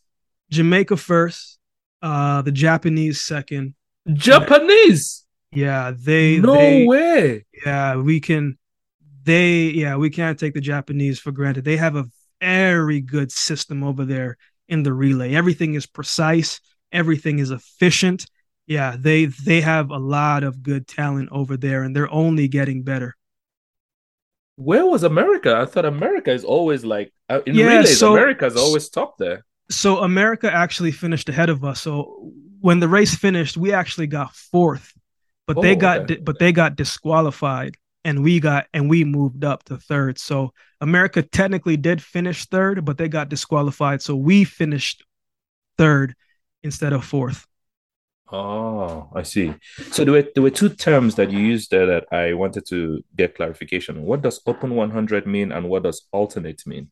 [0.51, 1.59] Jamaica first,
[2.01, 3.73] uh, the Japanese second.
[4.13, 5.25] Japanese.
[5.51, 6.37] Yeah, they.
[6.37, 7.45] No they, way.
[7.65, 8.57] Yeah, we can.
[9.23, 11.65] They yeah, we can't take the Japanese for granted.
[11.65, 12.05] They have a
[12.39, 15.33] very good system over there in the relay.
[15.33, 16.59] Everything is precise,
[16.91, 18.25] everything is efficient.
[18.65, 22.83] Yeah, they they have a lot of good talent over there and they're only getting
[22.83, 23.15] better.
[24.57, 25.55] Where was America?
[25.55, 29.17] I thought America is always like uh, in yeah, relays so, America is always top
[29.17, 29.45] there.
[29.69, 31.81] So America actually finished ahead of us.
[31.81, 34.93] So when the race finished, we actually got fourth.
[35.45, 36.17] But oh, they got okay.
[36.17, 37.77] but they got disqualified
[38.07, 40.17] and we got and we moved up to third.
[40.17, 44.01] So America technically did finish third, but they got disqualified.
[44.01, 45.03] So we finished
[45.77, 46.15] third
[46.63, 47.45] instead of fourth.
[48.31, 49.53] Oh, I see.
[49.91, 53.03] So there were there were two terms that you used there that I wanted to
[53.17, 54.03] get clarification.
[54.03, 56.89] What does open 100 mean and what does alternate mean?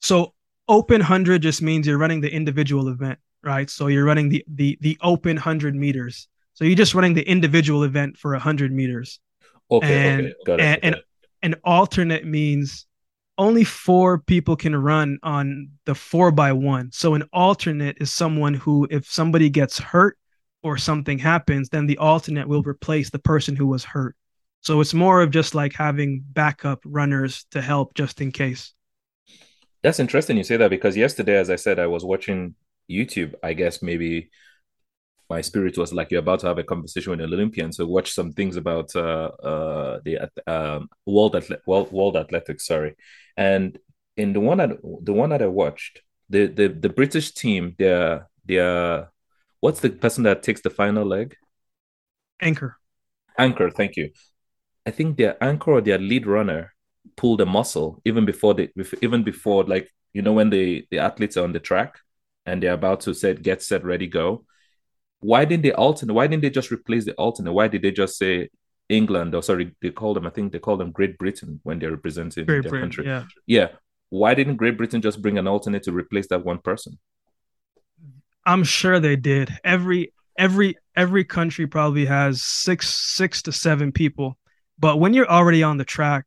[0.00, 0.34] So
[0.68, 3.68] open 100 just means you're running the individual event, right?
[3.68, 6.28] So you're running the the the open 100 meters.
[6.54, 9.18] So you're just running the individual event for 100 meters.
[9.70, 10.80] Okay, and, okay, got it.
[10.82, 11.02] And, and
[11.42, 12.86] an alternate means
[13.38, 16.90] only four people can run on the four by one.
[16.92, 20.18] So an alternate is someone who, if somebody gets hurt
[20.62, 24.14] or something happens, then the alternate will replace the person who was hurt.
[24.60, 28.74] So it's more of just like having backup runners to help just in case.
[29.82, 32.54] That's interesting you say that because yesterday, as I said, I was watching
[32.88, 34.30] YouTube, I guess maybe
[35.32, 37.70] my spirit was like you're about to have a conversation with an Olympian.
[37.72, 40.14] So watch some things about uh, uh, the
[40.46, 42.66] um, world, athle- world world athletics.
[42.72, 42.92] Sorry,
[43.36, 43.78] and
[44.22, 44.70] in the one that
[45.08, 45.94] the one that I watched,
[46.34, 49.10] the the the British team, they're they're
[49.60, 51.28] what's the person that takes the final leg?
[52.40, 52.76] Anchor.
[53.38, 53.70] Anchor.
[53.70, 54.10] Thank you.
[54.88, 56.74] I think their anchor or their lead runner
[57.16, 58.68] pulled a muscle even before they
[59.06, 61.92] even before like you know when the the athletes are on the track
[62.46, 64.44] and they're about to set get set ready go
[65.22, 66.14] why didn't they alternate?
[66.14, 67.52] Why didn't they just replace the alternate?
[67.52, 68.50] Why did they just say
[68.88, 71.92] England or sorry, they call them, I think they call them Great Britain when they're
[71.92, 73.06] representing Great their Britain, country.
[73.06, 73.24] Yeah.
[73.46, 73.68] Yeah.
[74.10, 76.98] Why didn't Great Britain just bring an alternate to replace that one person?
[78.44, 79.50] I'm sure they did.
[79.64, 84.36] Every every every country probably has six six to seven people.
[84.78, 86.26] But when you're already on the track,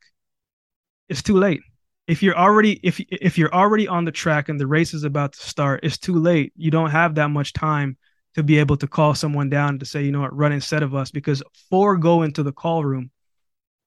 [1.10, 1.62] it's too late.
[2.08, 5.34] if you're already if if you're already on the track and the race is about
[5.34, 6.53] to start, it's too late.
[6.55, 7.97] You don't have that much time
[8.36, 10.93] to be able to call someone down to say, you know what, run instead of
[10.93, 13.10] us because four go into the call room,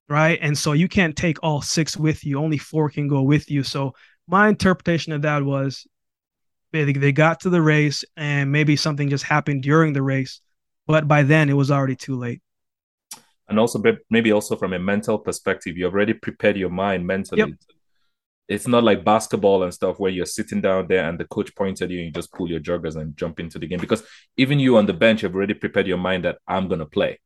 [0.09, 0.39] right?
[0.41, 2.39] And so you can't take all six with you.
[2.39, 3.63] Only four can go with you.
[3.63, 3.95] So
[4.27, 5.87] my interpretation of that was
[6.73, 10.41] they, they got to the race and maybe something just happened during the race,
[10.87, 12.41] but by then it was already too late.
[13.49, 17.51] And also maybe also from a mental perspective, you already prepared your mind mentally yep
[18.49, 21.83] it's not like basketball and stuff where you're sitting down there and the coach points
[21.83, 24.03] at you and you just pull your joggers and jump into the game because
[24.37, 27.19] even you on the bench have already prepared your mind that I'm gonna play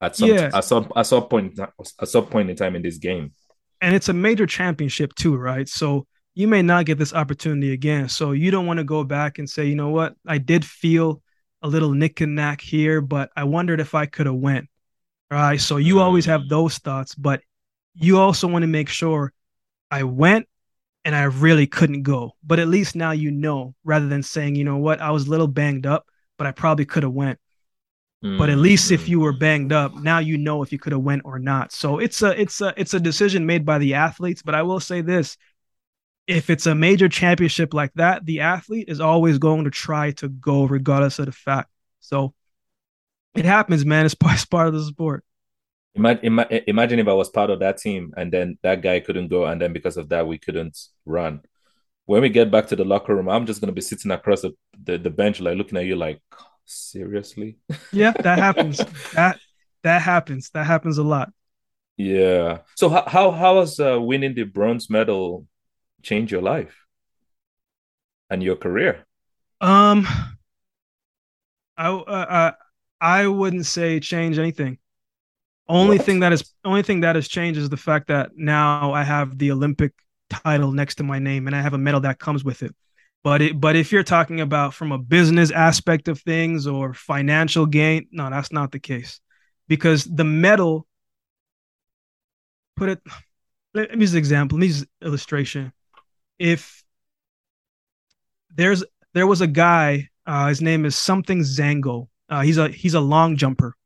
[0.00, 0.52] at some yes.
[0.54, 3.32] at some at some point at some point in time in this game.
[3.80, 5.68] And it's a major championship too, right?
[5.68, 8.08] So you may not get this opportunity again.
[8.08, 11.22] So you don't want to go back and say, you know what, I did feel
[11.62, 14.68] a little nick and knack here, but I wondered if I could have went.
[15.30, 15.60] Right.
[15.60, 16.02] So you mm-hmm.
[16.02, 17.40] always have those thoughts, but
[17.94, 19.32] you also want to make sure
[19.90, 20.46] I went
[21.04, 22.32] and I really couldn't go.
[22.44, 25.30] But at least now you know, rather than saying, you know what, I was a
[25.30, 26.06] little banged up,
[26.38, 27.38] but I probably could have went.
[28.24, 28.38] Mm-hmm.
[28.38, 29.08] But at least if mm.
[29.08, 31.72] you were banged up, now you know if you could have went or not.
[31.72, 34.42] So it's a it's a it's a decision made by the athletes.
[34.42, 35.38] But I will say this:
[36.26, 40.28] if it's a major championship like that, the athlete is always going to try to
[40.28, 41.70] go regardless of the fact.
[42.00, 42.34] So
[43.34, 44.04] it happens, man.
[44.04, 45.24] It's part, it's part of the sport.
[45.94, 49.44] Imagine, imagine if I was part of that team and then that guy couldn't go,
[49.46, 51.40] and then because of that, we couldn't run.
[52.06, 54.52] When we get back to the locker room, I'm just gonna be sitting across the,
[54.82, 56.20] the, the bench, like looking at you, like
[56.64, 57.58] seriously.
[57.92, 58.78] Yeah, that happens.
[59.14, 59.38] that
[59.82, 60.50] that happens.
[60.50, 61.32] That happens a lot.
[61.96, 62.58] Yeah.
[62.76, 65.46] So how how how has uh, winning the bronze medal
[66.02, 66.74] changed your life
[68.30, 69.06] and your career?
[69.60, 70.06] Um,
[71.76, 72.52] I uh,
[73.00, 74.78] I wouldn't say change anything.
[75.70, 76.06] Only what?
[76.06, 79.38] thing that is only thing that has changed is the fact that now I have
[79.38, 79.92] the Olympic
[80.28, 82.74] title next to my name and I have a medal that comes with it.
[83.22, 87.66] But it, but if you're talking about from a business aspect of things or financial
[87.66, 89.20] gain, no, that's not the case.
[89.68, 90.86] Because the medal
[92.76, 93.00] put it
[93.74, 95.72] let me use an example, let me use illustration.
[96.38, 96.82] If
[98.52, 98.82] there's
[99.14, 102.08] there was a guy, uh, his name is something Zango.
[102.28, 103.76] Uh, he's a he's a long jumper.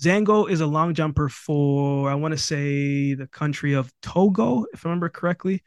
[0.00, 4.86] Zango is a long jumper for I want to say the country of Togo, if
[4.86, 5.62] I remember correctly.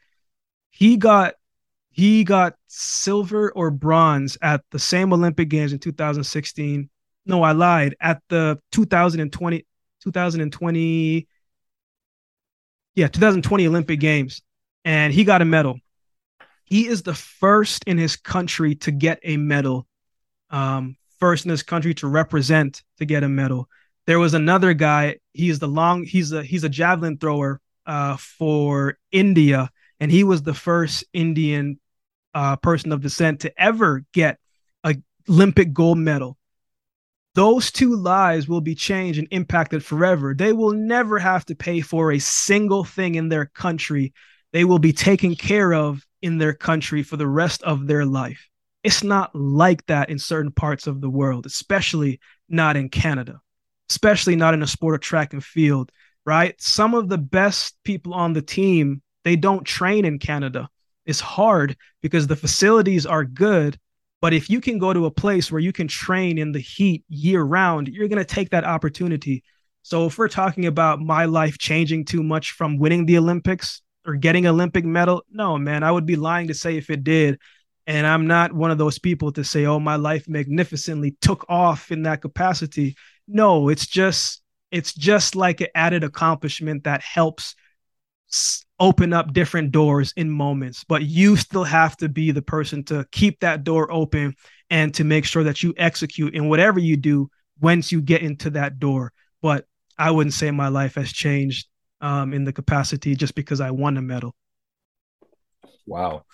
[0.70, 1.34] He got
[1.90, 6.90] he got silver or bronze at the same Olympic Games in 2016.
[7.26, 7.94] No, I lied.
[8.00, 9.64] At the 2020
[10.02, 11.28] 2020
[12.96, 14.42] yeah, 2020 Olympic Games
[14.84, 15.78] and he got a medal.
[16.64, 19.86] He is the first in his country to get a medal.
[20.50, 23.68] Um, first in his country to represent to get a medal.
[24.06, 25.16] There was another guy.
[25.32, 26.04] He's the long.
[26.04, 31.80] He's a he's a javelin thrower uh, for India, and he was the first Indian
[32.34, 34.38] uh, person of descent to ever get
[34.82, 34.96] a
[35.28, 36.36] Olympic gold medal.
[37.34, 40.34] Those two lives will be changed and impacted forever.
[40.34, 44.12] They will never have to pay for a single thing in their country.
[44.52, 48.48] They will be taken care of in their country for the rest of their life.
[48.84, 53.40] It's not like that in certain parts of the world, especially not in Canada
[53.90, 55.90] especially not in a sport of track and field,
[56.24, 56.60] right?
[56.60, 60.68] Some of the best people on the team, they don't train in Canada.
[61.06, 63.78] It's hard because the facilities are good,
[64.22, 67.04] but if you can go to a place where you can train in the heat
[67.08, 69.44] year round, you're going to take that opportunity.
[69.82, 74.14] So if we're talking about my life changing too much from winning the Olympics or
[74.14, 77.38] getting Olympic medal, no, man, I would be lying to say if it did.
[77.86, 81.92] And I'm not one of those people to say, oh, my life magnificently took off
[81.92, 82.96] in that capacity.
[83.26, 87.54] No, it's just it's just like an added accomplishment that helps
[88.80, 90.84] open up different doors in moments.
[90.84, 94.34] But you still have to be the person to keep that door open
[94.70, 98.50] and to make sure that you execute in whatever you do once you get into
[98.50, 99.12] that door.
[99.42, 101.68] But i wouldn't say my life has changed
[102.00, 104.34] um, in the capacity just because i won a medal.
[105.86, 106.24] Wow.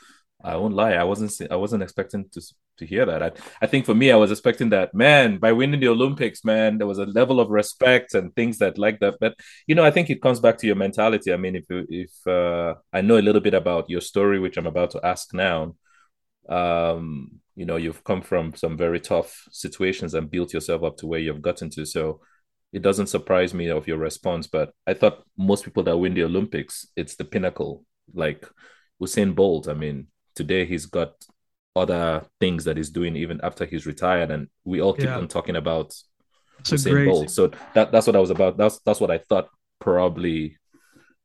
[0.43, 2.41] I won't lie i wasn't i wasn't expecting to
[2.81, 3.23] to hear that.
[3.23, 3.31] I,
[3.63, 6.87] I think for me, I was expecting that, man, by winning the Olympics, man, there
[6.87, 9.15] was a level of respect and things that like that.
[9.21, 9.35] But,
[9.69, 11.33] you know, I think it comes back to your mentality.
[11.33, 14.67] I mean, if, if uh, I know a little bit about your story, which I'm
[14.67, 15.77] about to ask now,
[16.49, 21.07] um, you know, you've come from some very tough situations and built yourself up to
[21.07, 21.85] where you've gotten to.
[21.85, 22.21] So
[22.73, 24.47] it doesn't surprise me of your response.
[24.47, 27.85] But I thought most people that win the Olympics, it's the pinnacle.
[28.15, 28.49] Like
[29.01, 31.13] Usain Bolt, I mean, today he's got
[31.77, 35.17] other things that he's doing even after he's retired, and we all keep yeah.
[35.17, 35.95] on talking about
[36.69, 37.29] the same goal.
[37.29, 38.57] So that that's what I was about.
[38.57, 40.59] That's that's what I thought probably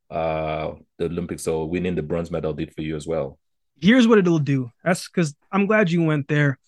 [0.10, 3.40] uh, the Olympics or winning the bronze medal did for you as well.
[3.82, 4.72] Here's what it'll do.
[4.84, 6.60] That's because I'm glad you went there.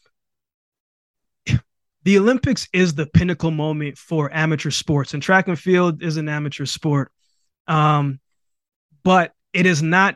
[2.04, 6.30] The Olympics is the pinnacle moment for amateur sports, and track and field is an
[6.30, 7.12] amateur sport.
[7.68, 8.22] Um,
[9.04, 10.16] but it is not.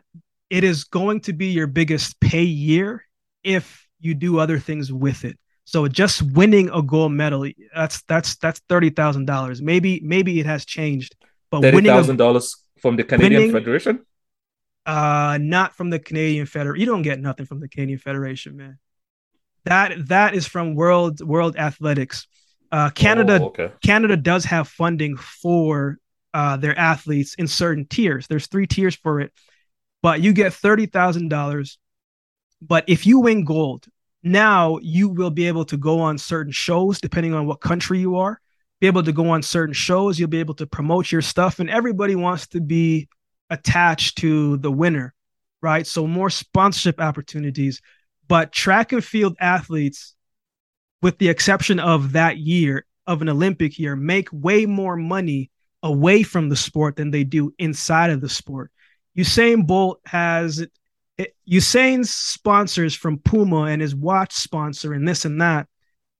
[0.49, 3.03] It is going to be your biggest pay year
[3.43, 5.37] if you do other things with it.
[5.65, 9.61] So just winning a gold medal, that's that's that's thirty thousand dollars.
[9.61, 11.15] Maybe maybe it has changed,
[11.49, 14.05] but thirty thousand dollars from the Canadian winning, Federation.
[14.85, 16.79] Uh, not from the Canadian Federation.
[16.79, 18.79] You don't get nothing from the Canadian Federation, man.
[19.65, 22.27] That that is from World World Athletics.
[22.71, 23.71] Uh, Canada oh, okay.
[23.83, 25.97] Canada does have funding for
[26.33, 28.27] uh, their athletes in certain tiers.
[28.27, 29.31] There's three tiers for it,
[30.01, 31.77] but you get thirty thousand dollars.
[32.61, 33.87] But if you win gold,
[34.23, 38.17] now you will be able to go on certain shows depending on what country you
[38.17, 38.39] are
[38.79, 41.69] be able to go on certain shows you'll be able to promote your stuff and
[41.71, 43.07] everybody wants to be
[43.49, 45.13] attached to the winner
[45.61, 45.85] right?
[45.85, 47.81] So more sponsorship opportunities.
[48.27, 50.15] But track and field athletes
[51.01, 55.49] with the exception of that year of an olympic year make way more money
[55.81, 58.71] away from the sport than they do inside of the sport.
[59.17, 60.65] Usain bolt has
[61.21, 65.67] it, Usain's sponsors from Puma and his watch sponsor and this and that,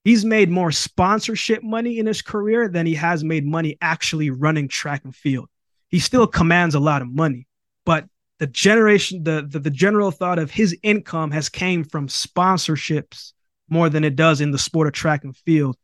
[0.03, 4.67] he's made more sponsorship money in his career than he has made money actually running
[4.67, 5.47] track and field.
[5.89, 7.47] He still commands a lot of money,
[7.85, 8.05] but
[8.39, 13.33] the generation, the, the, the general thought of his income has came from sponsorships
[13.69, 15.77] more than it does in the sport of track and field.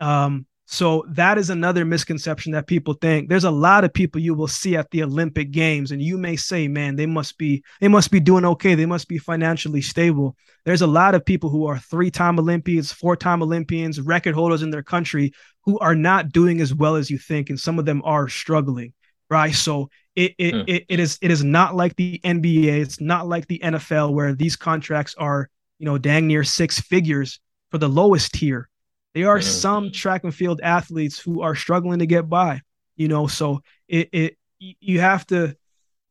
[0.00, 3.28] Um, so that is another misconception that people think.
[3.28, 6.36] There's a lot of people you will see at the Olympic Games, and you may
[6.36, 8.74] say, "Man, they must be they must be doing okay.
[8.74, 13.42] They must be financially stable." There's a lot of people who are three-time Olympians, four-time
[13.42, 15.32] Olympians, record holders in their country
[15.64, 18.92] who are not doing as well as you think, and some of them are struggling.
[19.28, 19.54] Right.
[19.54, 20.64] So it it, mm.
[20.68, 22.80] it, it is it is not like the NBA.
[22.80, 27.40] It's not like the NFL where these contracts are you know dang near six figures
[27.70, 28.68] for the lowest tier
[29.14, 32.62] there are some track and field athletes who are struggling to get by,
[32.96, 35.56] you know, so it, it you have to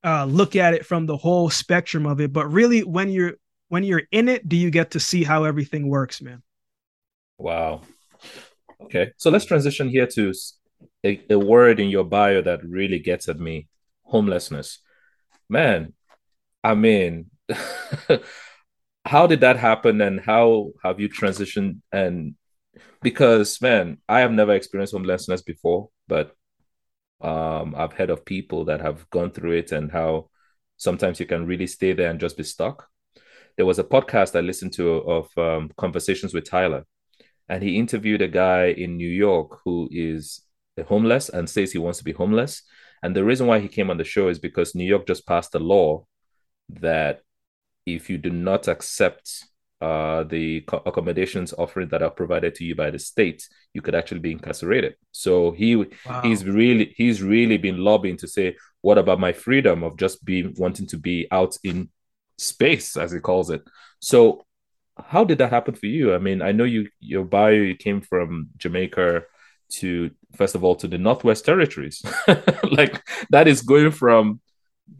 [0.04, 2.32] uh, look at it from the whole spectrum of it.
[2.34, 3.34] But really, when you're
[3.70, 6.44] when you're in it, do you get to see how everything works, man?
[7.38, 7.82] Wow.
[8.82, 10.34] Okay, so let's transition here to
[11.04, 13.68] a, a word in your bio that really gets at me:
[14.04, 14.80] homelessness.
[15.50, 15.94] Man,
[16.64, 17.32] I mean,
[19.06, 22.36] how did that happen, and how have you transitioned and
[23.02, 26.36] because man, I have never experienced homelessness before, but
[27.22, 30.30] um, I've heard of people that have gone through it and how
[30.78, 32.88] sometimes you can really stay there and just be stuck.
[33.58, 36.86] There was a podcast I listened to of um, conversations with Tyler,
[37.50, 40.42] and he interviewed a guy in New York who is
[40.88, 42.64] homeless and says he wants to be homeless.
[43.04, 45.54] And the reason why he came on the show is because New York just passed
[45.56, 46.06] a law
[46.70, 47.22] that
[47.86, 49.48] if you do not accept
[49.82, 54.20] uh, the accommodations offered that are provided to you by the state, you could actually
[54.20, 54.96] be incarcerated.
[55.12, 56.22] So he wow.
[56.24, 60.54] he's really he's really been lobbying to say, what about my freedom of just being
[60.58, 61.90] wanting to be out in
[62.42, 63.64] space, as he calls it.
[64.00, 64.46] So
[64.98, 66.14] how did that happen for you?
[66.14, 69.24] I mean, I know you your bio you came from Jamaica
[69.80, 72.04] to first of all to the Northwest Territories.
[72.72, 74.42] like that is going from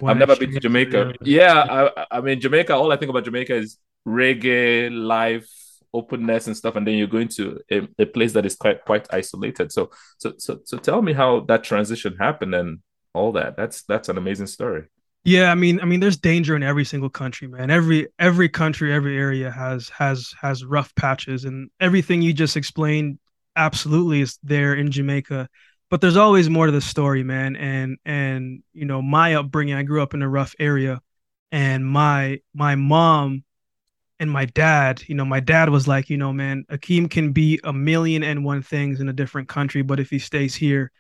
[0.04, 1.16] I've never been to Jamaica.
[1.22, 2.74] Yeah, I, I mean Jamaica.
[2.74, 5.48] All I think about Jamaica is reggae live
[5.94, 9.08] openness and stuff and then you're going to a, a, place that is quite quite
[9.12, 9.72] isolated.
[9.72, 12.80] So so so so tell me how that transition happened and
[13.14, 13.58] all that.
[13.58, 14.86] That's that's an amazing story.
[15.24, 17.70] Yeah i mean i mean there's danger in every single country man.
[17.70, 23.20] Every every country every area has has has rough patches and everything you just explained
[23.56, 25.50] absolutely is there in jamaica.
[25.90, 27.58] But there's always more to the story man.
[27.58, 31.02] And and you know my upbringing i grew up in a rough area
[31.52, 33.44] and my my mom
[34.22, 37.60] and my dad, you know, my dad was like, you know, man, Akeem can be
[37.64, 40.92] a million and one things in a different country, but if he stays here,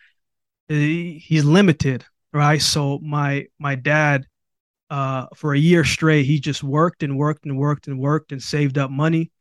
[0.67, 2.03] he's limited,
[2.33, 2.59] right?
[2.59, 4.25] So my my dad,
[4.89, 8.41] uh, for a year straight, he just worked and worked and worked and worked and
[8.41, 9.31] saved up money.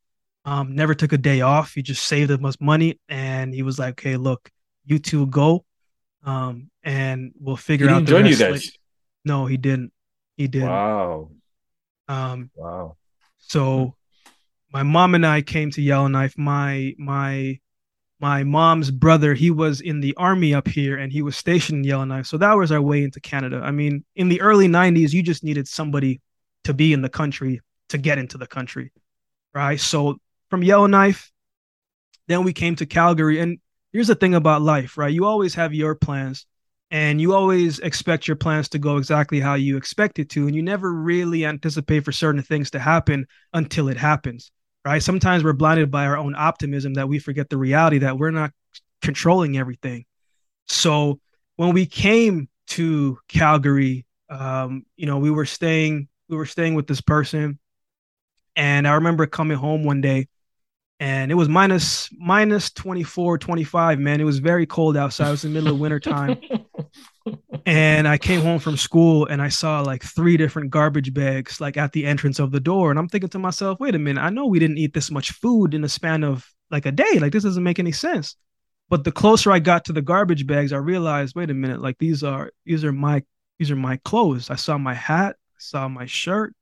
[0.45, 1.73] Um, never took a day off.
[1.73, 4.51] He just saved up much money, and he was like, "Okay, look,
[4.85, 5.65] you two go,
[6.23, 8.41] um, and we'll figure out." rest.
[8.41, 8.73] you guys?
[9.25, 9.93] No, he didn't.
[10.37, 10.69] He didn't.
[10.69, 11.31] Wow.
[12.09, 12.97] Um, wow.
[13.51, 14.31] So mm-hmm.
[14.73, 16.39] my mom and I came to Yellowknife.
[16.39, 17.59] My my
[18.21, 21.85] my mom's brother, he was in the army up here and he was stationed in
[21.85, 22.27] Yellowknife.
[22.27, 23.61] So that was our way into Canada.
[23.65, 26.21] I mean, in the early 90s, you just needed somebody
[26.65, 28.93] to be in the country to get into the country.
[29.55, 29.81] Right.
[29.81, 30.19] So
[30.51, 31.33] from Yellowknife,
[32.29, 33.41] then we came to Calgary.
[33.41, 33.59] And
[33.93, 35.13] here's the thing about life, right?
[35.13, 36.47] You always have your plans.
[36.91, 40.57] And you always expect your plans to go exactly how you expect it to and
[40.57, 44.51] you never really anticipate for certain things to happen until it happens
[44.83, 45.03] right?
[45.03, 48.51] Sometimes we're blinded by our own optimism that we forget the reality that we're not
[49.03, 50.07] controlling everything.
[50.69, 51.21] So
[51.57, 56.87] when we came to calgary um, you know we were staying we were staying with
[56.87, 57.59] this person
[58.55, 60.29] and i remember coming home one day
[61.01, 64.21] and it was minus minus 24 25 man.
[64.21, 65.29] It was very cold outside.
[65.29, 66.39] It was in the middle of winter time
[67.67, 71.77] and i came home from school and i saw like three different garbage bags like
[71.77, 72.91] at the entrance of the door.
[72.91, 75.33] And i'm thinking to myself wait a minute i know we didn't eat this much
[75.33, 77.19] food in the span of like a day.
[77.19, 78.37] Like this doesn't make any sense.
[78.89, 81.99] But the closer i got to the garbage bags i realized wait a minute like
[81.99, 83.23] these are these are my
[83.59, 84.51] these are my clothes.
[84.51, 86.55] I saw my hat i saw my shirt.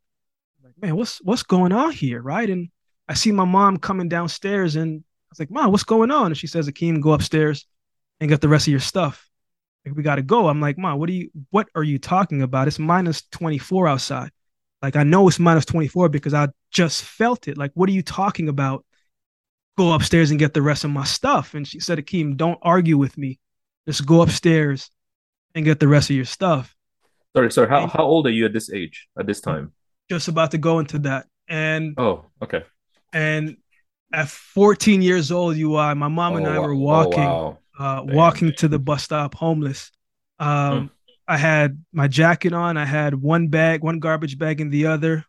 [0.62, 2.20] Like man what's what's going on here?
[2.20, 2.49] Right?
[2.49, 2.68] And
[3.09, 6.26] I see my mom coming downstairs and I was like, Mom, what's going on?
[6.26, 7.66] And she says, Akeem, go upstairs
[8.20, 9.28] and get the rest of your stuff.
[9.95, 10.49] We gotta go.
[10.49, 12.68] I'm like, Mom, what are you what are you talking about?
[12.68, 14.30] It's minus 24 outside.
[14.82, 17.59] Like I know it's minus 24 because I just felt it.
[17.59, 18.84] Like, what are you talking about?
[19.76, 21.55] Go upstairs and get the rest of my stuff.
[21.55, 23.39] And she said, Akeem, don't argue with me.
[23.86, 24.91] Just go upstairs
[25.55, 26.74] and get the rest of your stuff.
[27.36, 27.68] Sorry, sorry.
[27.68, 29.72] How, how old are you at this age, at this time?
[30.11, 31.26] Just about to go into that.
[31.49, 32.64] And oh, okay.
[33.12, 33.57] And
[34.12, 37.59] at 14 years old, UI, my mom and oh, I were oh, walking, oh, wow.
[37.79, 39.91] Uh, walking to the bus stop, homeless.
[40.39, 40.87] Um, hmm.
[41.29, 42.76] I had my jacket on.
[42.76, 45.24] I had one bag, one garbage bag in the other,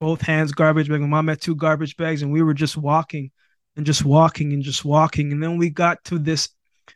[0.00, 1.00] both hands garbage bag.
[1.00, 3.30] My mom had two garbage bags, and we were just walking
[3.76, 5.32] and just walking and just walking.
[5.32, 6.50] And then we got to this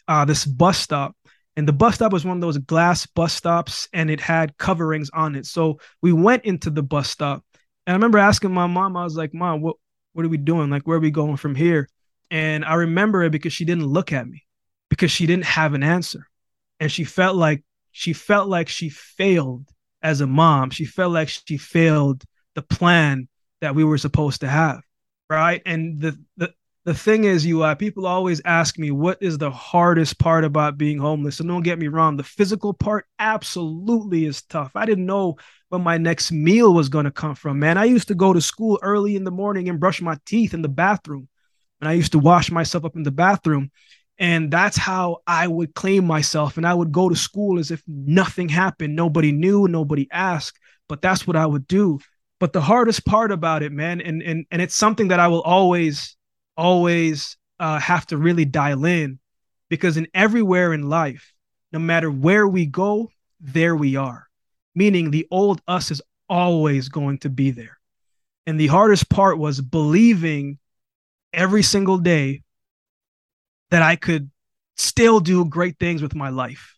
[0.07, 1.17] uh, this bus stop,
[1.57, 5.11] and the bus stop was one of those glass bus stops, and it had coverings
[5.15, 5.47] on it.
[5.47, 7.45] So we went into the bus stop,
[7.87, 9.77] and I remember asking my mom, I was like, "Mom, what
[10.13, 10.71] what are we doing?
[10.71, 11.89] Like, where are we going from here?
[12.33, 14.45] And I remember it because she didn't look at me
[14.91, 16.29] because she didn't have an answer.
[16.79, 17.63] And she felt like
[17.93, 19.67] she felt like she failed
[20.03, 20.71] as a mom.
[20.71, 22.25] She felt like she failed
[22.55, 23.29] the plan
[23.61, 24.83] that we were supposed to have.
[25.29, 25.63] Right.
[25.65, 26.53] And the the
[26.85, 30.79] the thing is, you uh, people always ask me what is the hardest part about
[30.79, 31.39] being homeless.
[31.39, 34.73] And don't get me wrong, the physical part absolutely is tough.
[34.75, 35.37] I didn't know
[35.69, 37.77] where my next meal was going to come from, man.
[37.77, 40.63] I used to go to school early in the morning and brush my teeth in
[40.63, 41.29] the bathroom.
[41.81, 43.71] And I used to wash myself up in the bathroom.
[44.21, 46.59] And that's how I would claim myself.
[46.59, 48.95] And I would go to school as if nothing happened.
[48.95, 50.61] Nobody knew, nobody asked,
[50.91, 51.99] but that's what I would do.
[52.39, 55.43] But the hardest part about it, man, and and and it's something that I will
[55.43, 56.17] always
[56.57, 59.19] always uh, have to really dial in
[59.71, 61.33] because in everywhere in life,
[61.73, 63.11] no matter where we go,
[63.41, 64.27] there we are.
[64.75, 67.79] Meaning the old us is always going to be there.
[68.47, 70.59] And the hardest part was believing
[71.33, 72.43] every single day
[73.71, 74.31] that I could
[74.77, 76.77] still do great things with my life,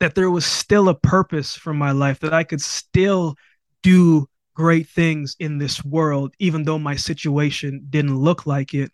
[0.00, 3.36] that there was still a purpose for my life, that I could still
[3.82, 8.90] do great things in this world, even though my situation didn't look like it.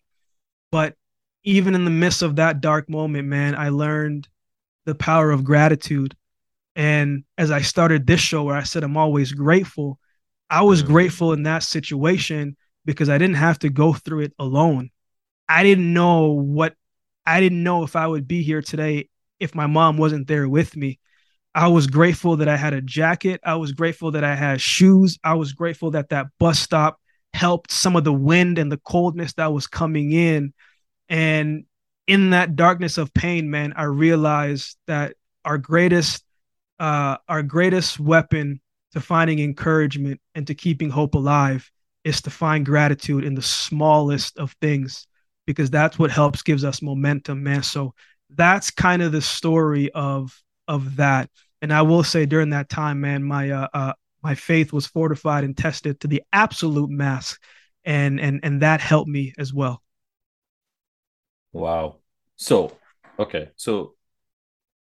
[0.71, 0.95] But
[1.43, 4.27] even in the midst of that dark moment, man, I learned
[4.85, 6.15] the power of gratitude.
[6.75, 9.99] And as I started this show where I said I'm always grateful,
[10.49, 12.55] I was grateful in that situation
[12.85, 14.91] because I didn't have to go through it alone.
[15.49, 16.75] I didn't know what
[17.25, 19.09] I didn't know if I would be here today
[19.39, 20.99] if my mom wasn't there with me.
[21.53, 23.39] I was grateful that I had a jacket.
[23.43, 25.17] I was grateful that I had shoes.
[25.23, 26.99] I was grateful that that bus stop
[27.33, 30.53] helped some of the wind and the coldness that was coming in.
[31.09, 31.65] And
[32.07, 36.23] in that darkness of pain, man, I realized that our greatest,
[36.79, 38.59] uh, our greatest weapon
[38.91, 41.69] to finding encouragement and to keeping hope alive
[42.03, 45.07] is to find gratitude in the smallest of things,
[45.45, 47.63] because that's what helps gives us momentum, man.
[47.63, 47.93] So
[48.29, 50.37] that's kind of the story of
[50.67, 51.29] of that.
[51.61, 53.93] And I will say during that time, man, my uh, uh
[54.23, 57.37] my faith was fortified and tested to the absolute max.
[57.83, 59.81] And and and that helped me as well.
[61.53, 61.97] Wow.
[62.35, 62.77] So
[63.19, 63.51] okay.
[63.55, 63.93] So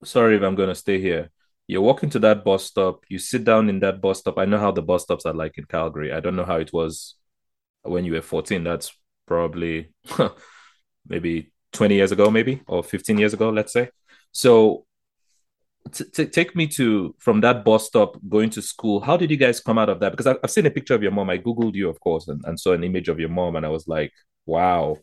[0.04, 1.30] sorry if i'm to stay here.
[1.66, 3.04] You're walking to that bus stop.
[3.08, 4.38] You sit down in that bus stop.
[4.38, 6.12] I know how the bus stops are like in calgary.
[6.12, 7.14] I don't know how it was
[7.82, 8.92] when you were 14 that's
[9.31, 9.93] probably
[11.07, 13.89] maybe 20 years ago maybe or 15 years ago let's say
[14.33, 14.85] so
[15.93, 19.01] t- t- take me to from that bus stop going to school.
[19.01, 20.11] How did you guys come out of that?
[20.11, 21.31] Because I've, I've seen a picture of your mom.
[21.31, 23.68] I googled you, of course, and, and saw an image of your mom, and I
[23.70, 24.12] was like,
[24.47, 24.97] wow.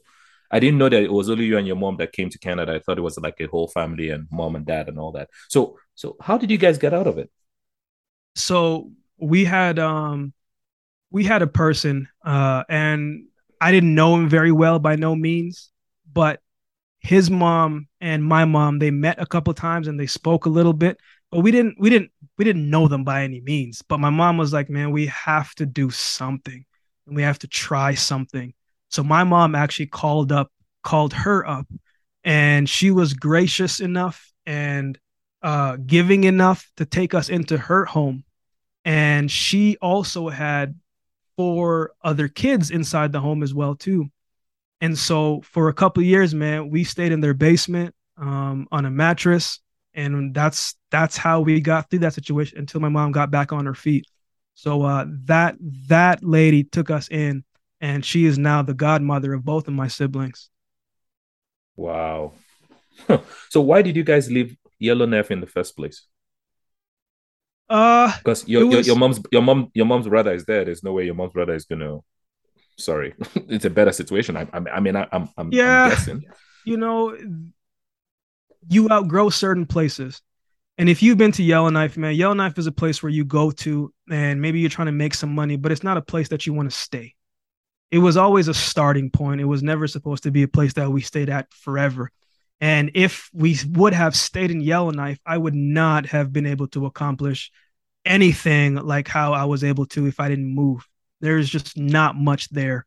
[0.50, 2.74] I didn't know that it was only you and your mom that came to Canada.
[2.74, 5.30] I thought it was like a whole family and mom and dad and all that.
[5.50, 7.30] So, so how did you guys get out of it?
[8.36, 10.32] So we had um
[11.12, 13.26] we had a person uh and
[13.60, 15.72] I didn't know him very well by no means,
[16.12, 16.41] but
[16.99, 20.74] his mom and my mom they met a couple times and they spoke a little
[20.74, 20.97] bit
[21.32, 23.82] but we didn't we didn't we didn't know them by any means.
[23.82, 26.66] But my mom was like, man, we have to do something
[27.05, 28.53] and we have to try something.
[28.89, 30.51] So my mom actually called up,
[30.84, 31.68] called her up,
[32.24, 34.97] and she was gracious enough and
[35.41, 38.24] uh, giving enough to take us into her home.
[38.86, 40.76] And she also had
[41.38, 44.10] four other kids inside the home as well too.
[44.82, 48.92] And so for a couple years, man, we stayed in their basement um, on a
[48.92, 49.60] mattress,
[49.94, 53.66] and that's that's how we got through that situation until my mom got back on
[53.66, 54.06] her feet.
[54.54, 55.56] So uh, that
[55.88, 57.44] that lady took us in,
[57.80, 60.50] and she is now the godmother of both of my siblings.
[61.76, 62.34] Wow.
[63.50, 66.04] so why did you guys leave Yellowknife in the first place?
[67.70, 68.74] Uh, because your, was...
[68.74, 70.65] your your mom's your mom your mom's brother is there.
[70.65, 71.99] There's no way your mom's brother is gonna.
[72.78, 74.38] Sorry, it's a better situation.
[74.38, 75.84] I, I, I mean, I, I'm I'm yeah.
[75.84, 76.24] I'm guessing.
[76.65, 77.18] You know,
[78.70, 80.22] you outgrow certain places.
[80.80, 83.91] And if you've been to Yellowknife, man, Yellowknife is a place where you go to
[84.11, 86.53] and maybe you're trying to make some money, but it's not a place that you
[86.53, 87.15] want to stay.
[87.89, 89.41] It was always a starting point.
[89.41, 92.11] It was never supposed to be a place that we stayed at forever.
[92.60, 96.86] And if we would have stayed in Yellowknife, I would not have been able to
[96.86, 97.51] accomplish
[98.03, 100.88] anything like how I was able to if I didn't move.
[101.22, 102.86] There's just not much there.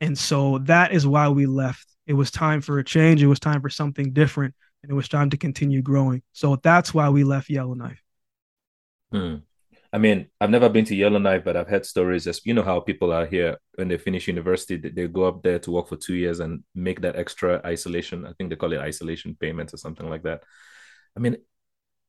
[0.00, 1.86] And so that is why we left.
[2.06, 3.22] It was time for a change.
[3.22, 4.54] It was time for something different.
[4.82, 6.22] And it was time to continue growing.
[6.32, 8.02] So that's why we left Yellowknife.
[9.12, 9.36] Hmm.
[9.94, 12.26] I mean, I've never been to Yellowknife, but I've heard stories.
[12.26, 15.44] As you know, how people are here when they finish university, they, they go up
[15.44, 18.26] there to work for two years and make that extra isolation.
[18.26, 20.42] I think they call it isolation payments or something like that.
[21.16, 21.36] I mean,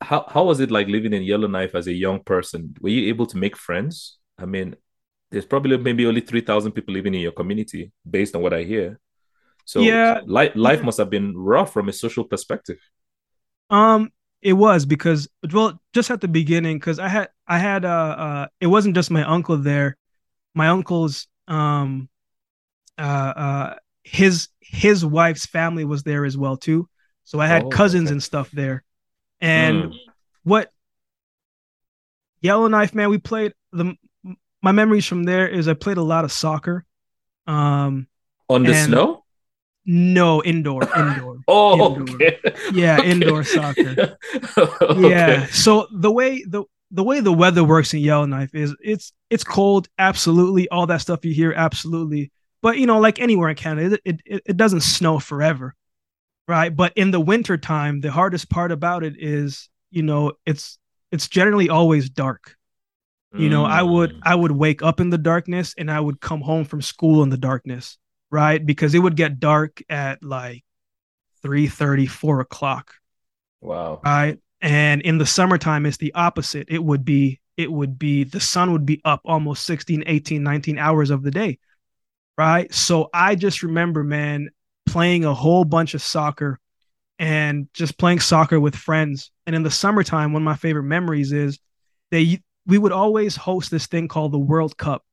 [0.02, 2.74] how how was it like living in Yellowknife as a young person?
[2.82, 4.18] Were you able to make friends?
[4.40, 4.76] I mean,
[5.30, 8.64] there's probably maybe only three thousand people living in your community, based on what I
[8.64, 9.00] hear.
[9.66, 12.80] So yeah, life life must have been rough from a social perspective.
[13.70, 14.10] Um,
[14.46, 18.48] it was because well, just at the beginning, because I had I had uh, uh
[18.62, 19.98] it wasn't just my uncle there,
[20.54, 22.08] my uncle's um
[23.00, 26.88] uh uh his his wife's family was there as well too.
[27.24, 28.14] So I had oh, cousins okay.
[28.14, 28.84] and stuff there.
[29.42, 29.98] And mm.
[30.44, 30.72] what
[32.40, 33.96] Yellowknife, man, we played the
[34.62, 36.86] my memories from there is I played a lot of soccer.
[37.48, 38.06] Um
[38.48, 39.25] on the snow?
[39.86, 41.38] No, indoor, indoor.
[41.48, 42.16] oh, indoor.
[42.16, 42.40] okay.
[42.74, 44.18] yeah, indoor soccer.
[44.58, 45.10] okay.
[45.10, 45.46] Yeah.
[45.48, 49.88] So the way the the way the weather works in Yellowknife is it's it's cold,
[50.00, 50.68] absolutely.
[50.70, 52.32] All that stuff you hear, absolutely.
[52.62, 55.76] But you know, like anywhere in Canada, it it, it doesn't snow forever,
[56.48, 56.76] right?
[56.76, 60.80] But in the winter time, the hardest part about it is, you know, it's
[61.12, 62.56] it's generally always dark.
[63.38, 63.66] You know.
[63.66, 64.20] I would mm.
[64.24, 67.30] I would wake up in the darkness and I would come home from school in
[67.30, 67.98] the darkness
[68.32, 68.64] right?
[68.64, 70.64] Because it would get dark at like
[71.42, 72.96] 3 30, 4 o'clock.
[73.62, 74.02] Wow.
[74.04, 74.40] Right.
[74.62, 76.68] And in the summertime, it's the opposite.
[76.70, 80.78] It would be, it would be the sun would be up almost 16, 18, 19
[80.78, 81.60] hours of the day.
[82.38, 82.74] Right.
[82.74, 84.50] So I just remember, man,
[84.86, 86.60] playing a whole bunch of soccer
[87.18, 89.32] and just playing soccer with friends.
[89.46, 91.60] And in the summertime, one of my favorite memories is
[92.12, 95.04] they we would always host this thing called the World Cup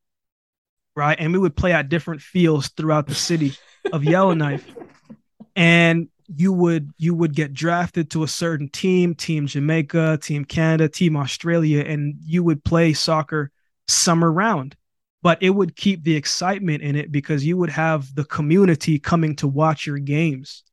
[0.95, 1.19] right?
[1.19, 3.55] And we would play at different fields throughout the city
[3.93, 4.65] of Yellowknife.
[5.55, 10.89] And you would you would get drafted to a certain team, team Jamaica, team Canada,
[10.89, 13.51] team Australia, and you would play soccer
[13.89, 14.77] summer round.
[15.23, 19.37] But it would keep the excitement in it because you would have the community coming
[19.37, 20.65] to watch your games.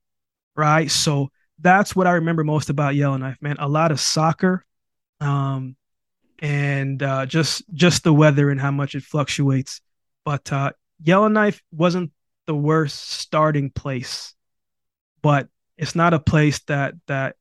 [0.55, 0.89] Right.
[0.89, 3.57] So that's what I remember most about Yellowknife, man.
[3.59, 4.65] A lot of soccer.
[5.20, 5.76] Um,
[6.41, 9.82] and uh, just just the weather and how much it fluctuates.
[10.26, 12.11] But uh, Yellowknife wasn't
[12.45, 14.34] the worst starting place,
[15.22, 15.47] but
[15.78, 17.36] it's not a place that that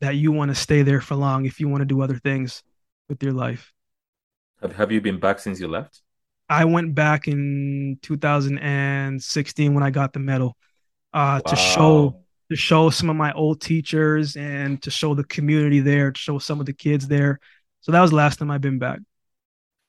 [0.00, 2.62] that you want to stay there for long if you want to do other things
[3.08, 3.72] with your life.
[4.60, 6.02] Have Have you been back since you left?
[6.48, 10.56] I went back in 2016 when I got the medal
[11.12, 11.50] uh, wow.
[11.50, 16.10] to show to show some of my old teachers and to show the community there,
[16.10, 17.40] to show some of the kids there.
[17.80, 19.00] So that was the last time I've been back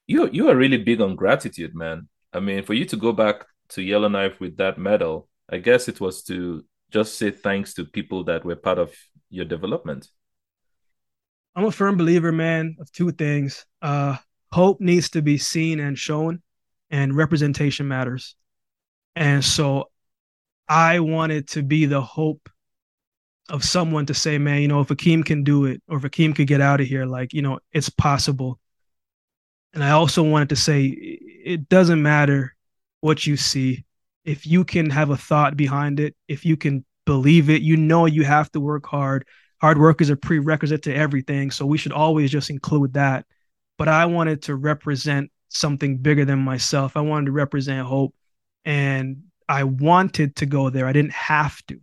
[0.07, 2.07] you you are really big on gratitude, man.
[2.33, 6.01] I mean, for you to go back to Yellowknife with that medal, I guess it
[6.01, 8.93] was to just say thanks to people that were part of
[9.29, 10.07] your development.
[11.55, 13.65] I'm a firm believer, man, of two things.
[13.81, 14.17] Uh,
[14.51, 16.41] hope needs to be seen and shown,
[16.89, 18.35] and representation matters.
[19.15, 19.89] And so
[20.67, 22.49] I wanted to be the hope
[23.49, 26.35] of someone to say, man, you know, if Akeem can do it, or if Akeem
[26.35, 28.59] could get out of here, like, you know, it's possible.
[29.73, 32.55] And I also wanted to say it doesn't matter
[33.01, 33.85] what you see.
[34.23, 38.05] If you can have a thought behind it, if you can believe it, you know
[38.05, 39.25] you have to work hard.
[39.61, 41.51] hard work is a prerequisite to everything.
[41.51, 43.25] So we should always just include that.
[43.77, 46.95] But I wanted to represent something bigger than myself.
[46.95, 48.13] I wanted to represent hope.
[48.65, 50.87] And I wanted to go there.
[50.87, 51.79] I didn't have to.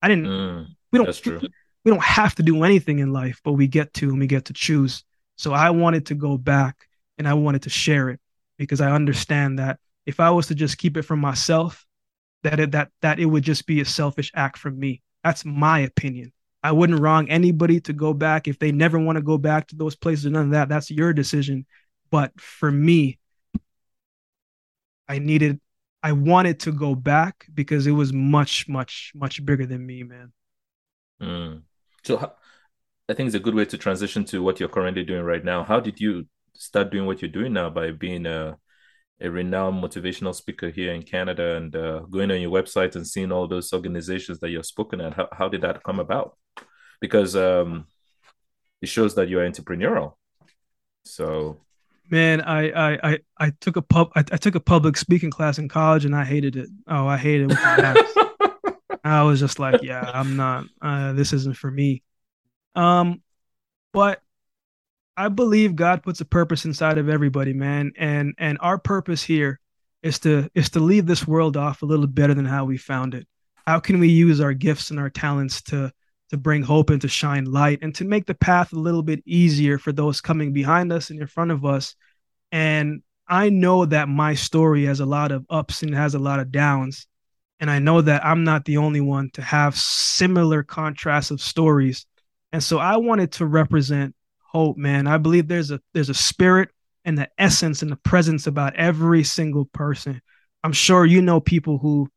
[0.00, 1.40] I didn't mm, we don't that's true.
[1.84, 4.46] we don't have to do anything in life, but we get to and we get
[4.46, 5.04] to choose.
[5.36, 6.88] So I wanted to go back
[7.22, 8.18] and I wanted to share it
[8.58, 11.86] because I understand that if I was to just keep it for myself,
[12.42, 15.02] that it, that that it would just be a selfish act from me.
[15.22, 16.32] That's my opinion.
[16.64, 19.76] I wouldn't wrong anybody to go back if they never want to go back to
[19.76, 20.26] those places.
[20.26, 20.68] or None of that.
[20.68, 21.64] That's your decision.
[22.10, 23.20] But for me,
[25.08, 25.60] I needed,
[26.02, 30.32] I wanted to go back because it was much, much, much bigger than me, man.
[31.20, 31.62] Mm.
[32.02, 32.32] So,
[33.08, 35.62] I think it's a good way to transition to what you're currently doing right now.
[35.62, 38.58] How did you start doing what you're doing now by being a
[39.22, 43.30] a renowned motivational speaker here in Canada and uh, going on your website and seeing
[43.30, 45.14] all those organizations that you're spoken at.
[45.14, 46.36] How, how did that come about?
[47.00, 47.86] Because um,
[48.80, 50.14] it shows that you're entrepreneurial.
[51.04, 51.58] So,
[52.10, 55.58] man, I I I, I took a pub I, I, took a public speaking class
[55.58, 56.68] in college and I hated it.
[56.88, 57.58] Oh, I hated it.
[59.04, 60.64] I was just like, yeah, I'm not.
[60.80, 62.02] Uh, this isn't for me.
[62.74, 63.20] Um,
[63.92, 64.21] but
[65.16, 67.92] I believe God puts a purpose inside of everybody, man.
[67.96, 69.60] And and our purpose here
[70.02, 73.14] is to is to leave this world off a little better than how we found
[73.14, 73.26] it.
[73.66, 75.92] How can we use our gifts and our talents to
[76.30, 79.22] to bring hope and to shine light and to make the path a little bit
[79.26, 81.94] easier for those coming behind us and in front of us.
[82.50, 86.40] And I know that my story has a lot of ups and has a lot
[86.40, 87.06] of downs.
[87.60, 92.06] And I know that I'm not the only one to have similar contrasts of stories.
[92.50, 94.14] And so I wanted to represent
[94.52, 95.06] hope, man.
[95.06, 96.70] I believe there's a there's a spirit
[97.04, 100.20] and the essence and the presence about every single person.
[100.62, 102.08] I'm sure you know people who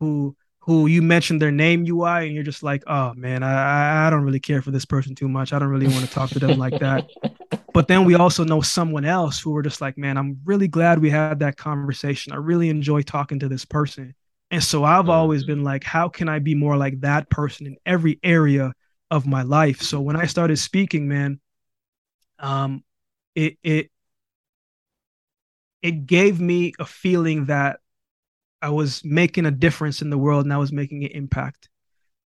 [0.00, 4.10] who who you mentioned their name UI and you're just like, oh man, I I
[4.10, 5.52] don't really care for this person too much.
[5.52, 7.08] I don't really want to talk to them like that.
[7.72, 10.98] But then we also know someone else who were just like, man, I'm really glad
[10.98, 12.32] we had that conversation.
[12.32, 14.14] I really enjoy talking to this person.
[14.50, 15.52] And so I've always mm-hmm.
[15.52, 18.72] been like, how can I be more like that person in every area
[19.10, 19.82] of my life?
[19.82, 21.38] So when I started speaking, man,
[22.38, 22.84] um,
[23.34, 23.90] it it
[25.82, 27.80] it gave me a feeling that
[28.62, 31.68] I was making a difference in the world and I was making an impact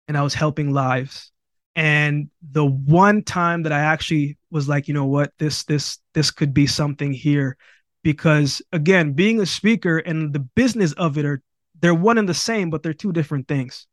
[0.09, 1.33] and I was helping lives.
[1.77, 6.31] And the one time that I actually was like, you know what, this this this
[6.31, 7.57] could be something here
[8.03, 11.43] because again, being a speaker and the business of it are
[11.81, 13.87] they're one and the same, but they're two different things.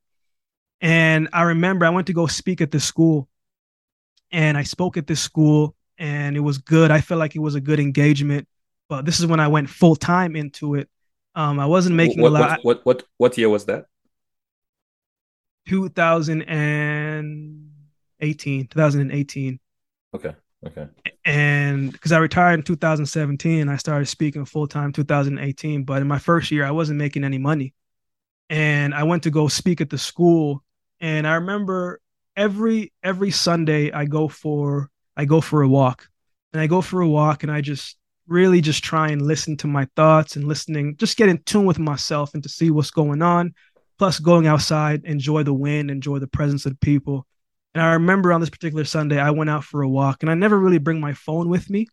[0.82, 3.28] And I remember I went to go speak at this school
[4.32, 6.92] and I spoke at this school and it was good.
[6.92, 8.48] I felt like it was a good engagement.
[8.90, 10.90] But this is when I went full time into it.
[11.36, 12.64] Um, I wasn't making what, a lot.
[12.64, 13.86] What, what what what year was that?
[15.68, 19.60] 2018, 2018.
[20.16, 20.34] Okay.
[20.66, 20.88] Okay.
[21.24, 25.84] And because I retired in 2017, I started speaking full time 2018.
[25.84, 27.74] But in my first year, I wasn't making any money,
[28.50, 30.64] and I went to go speak at the school.
[31.00, 32.00] And I remember
[32.36, 36.08] every every Sunday I go for I go for a walk
[36.54, 37.98] and I go for a walk and I just
[38.28, 41.80] really just try and listen to my thoughts and listening, just get in tune with
[41.80, 43.54] myself and to see what's going on.
[43.98, 47.26] Plus, going outside, enjoy the wind, enjoy the presence of the people.
[47.74, 50.36] And I remember on this particular Sunday, I went out for a walk and I
[50.36, 51.88] never really bring my phone with me.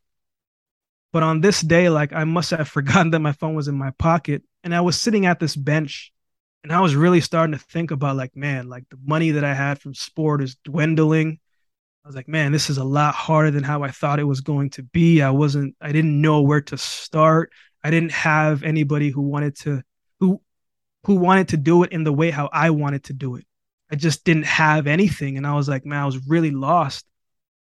[1.14, 3.90] But on this day, like I must have forgotten that my phone was in my
[3.92, 4.42] pocket.
[4.62, 6.12] And I was sitting at this bench
[6.62, 9.54] and I was really starting to think about, like, man, like the money that I
[9.54, 11.38] had from sport is dwindling.
[12.04, 14.42] I was like, man, this is a lot harder than how I thought it was
[14.42, 15.22] going to be.
[15.22, 17.50] I wasn't, I didn't know where to start.
[17.82, 19.82] I didn't have anybody who wanted to,
[20.20, 20.42] who,
[21.04, 23.46] who wanted to do it in the way how I wanted to do it.
[23.90, 25.38] I just didn't have anything.
[25.38, 27.06] And I was like, man, I was really lost.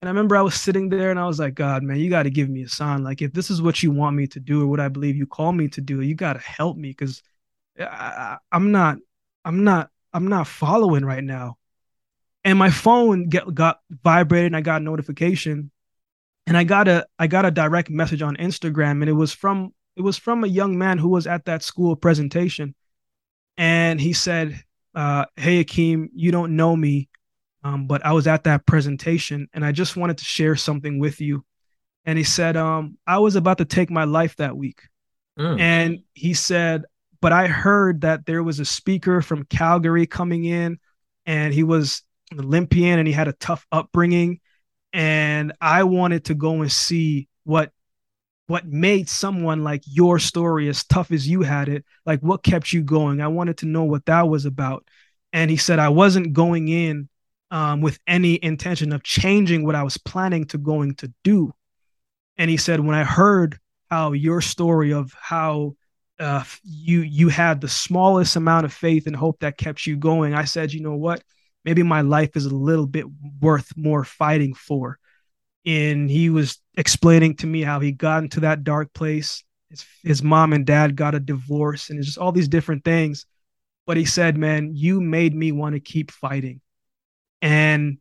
[0.03, 2.25] And I remember I was sitting there and I was like, God, man, you got
[2.25, 3.03] to give me a sign.
[3.03, 5.27] Like, if this is what you want me to do or what I believe you
[5.27, 7.23] call me to do, you got to help me because
[7.79, 8.99] I'm not,
[9.47, 11.57] I'm not, I'm not following right now
[12.47, 15.73] and my phone get, got vibrated and I got a notification.
[16.47, 19.75] And I got a I got a direct message on Instagram and it was from
[19.97, 22.77] it was from a young man who was at that school presentation.
[23.59, 24.63] And he said
[24.95, 27.09] uh, hey Akeem you don't know me
[27.65, 31.21] um, but I was at that presentation and I just wanted to share something with
[31.21, 31.45] you.
[32.05, 34.83] And he said um, I was about to take my life that week.
[35.37, 35.61] Mm.
[35.61, 36.85] and he said
[37.21, 40.79] but I heard that there was a speaker from Calgary coming in
[41.27, 44.41] and he was an Olympian and he had a tough upbringing.
[44.93, 47.73] And I wanted to go and see what
[48.49, 52.73] what made someone like your story as tough as you had it like what kept
[52.73, 54.87] you going i wanted to know what that was about
[55.33, 57.09] and he said i wasn't going in
[57.51, 61.53] um, with any intention of changing what I was planning to going to do.
[62.37, 63.59] And he said, when I heard
[63.91, 65.77] how your story of how
[66.19, 70.35] uh, you you had the smallest amount of faith and hope that kept you going,
[70.35, 71.23] I said, you know what?
[71.67, 73.07] Maybe my life is a little bit
[73.41, 74.99] worth more fighting for.
[75.67, 79.43] And he was explaining to me how he got into that dark place.
[79.69, 83.27] His, his mom and dad got a divorce and it's just all these different things.
[83.85, 86.61] But he said, man, you made me want to keep fighting.
[87.43, 87.99] And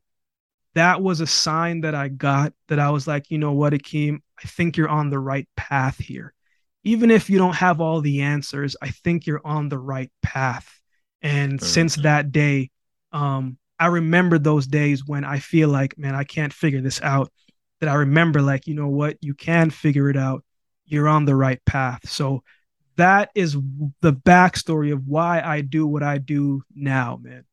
[0.75, 4.19] that was a sign that I got that I was like, you know what, Akeem,
[4.37, 6.33] I think you're on the right path here.
[6.83, 10.79] Even if you don't have all the answers, I think you're on the right path.
[11.23, 11.65] And mm-hmm.
[11.65, 12.69] since that day,
[13.15, 17.31] um, I remember those days when I feel like, man, I can't figure this out.
[17.79, 20.43] That I remember, like, you know what, you can figure it out.
[20.85, 22.09] You're on the right path.
[22.09, 22.43] So
[22.95, 23.53] that is
[24.01, 27.43] the backstory of why I do what I do now, man.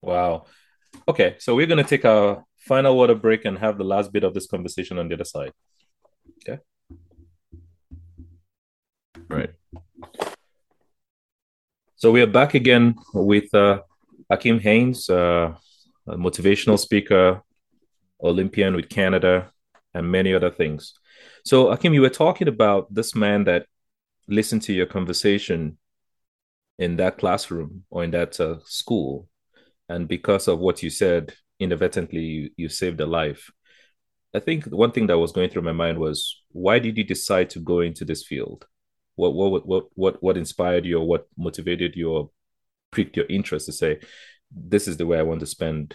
[0.00, 0.46] Wow.
[1.06, 4.24] Okay, so we're going to take a final water break and have the last bit
[4.24, 5.52] of this conversation on the other side.
[6.38, 6.62] Okay.
[9.28, 9.50] Right.
[11.96, 13.80] So we are back again with uh,
[14.30, 15.54] Akeem Haynes, uh,
[16.06, 17.42] a motivational speaker,
[18.22, 19.50] Olympian with Canada,
[19.94, 20.94] and many other things.
[21.44, 23.66] So, Akeem, you were talking about this man that
[24.28, 25.78] listened to your conversation
[26.78, 29.28] in that classroom or in that uh, school.
[29.88, 33.50] And because of what you said inadvertently you, you saved a life.
[34.34, 37.50] I think one thing that was going through my mind was why did you decide
[37.50, 38.66] to go into this field?
[39.16, 42.30] What what what what what inspired you or what motivated you or
[42.92, 43.98] pricked your interest to say
[44.54, 45.94] this is the way i want to spend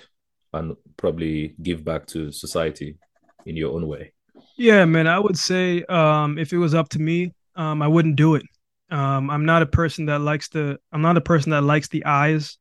[0.53, 2.97] and probably give back to society
[3.45, 4.11] in your own way
[4.57, 8.15] yeah man i would say um if it was up to me um i wouldn't
[8.15, 8.43] do it
[8.91, 12.03] um i'm not a person that likes to i'm not a person that likes the
[12.05, 12.57] eyes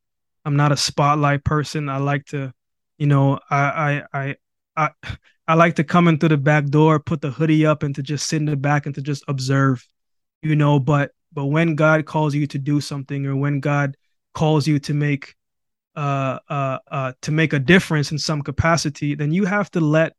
[0.47, 1.89] I'm not a spotlight person.
[1.89, 2.53] I like to,
[2.99, 4.37] you know, I I
[4.77, 5.17] I I,
[5.49, 8.03] I like to come in through the back door, put the hoodie up, and to
[8.03, 9.85] just sit in the back and to just observe,
[10.43, 10.79] you know.
[10.79, 13.97] But but when God calls you to do something, or when God
[14.37, 15.35] calls you to make
[15.97, 20.15] uh uh uh to make a difference in some capacity, then you have to let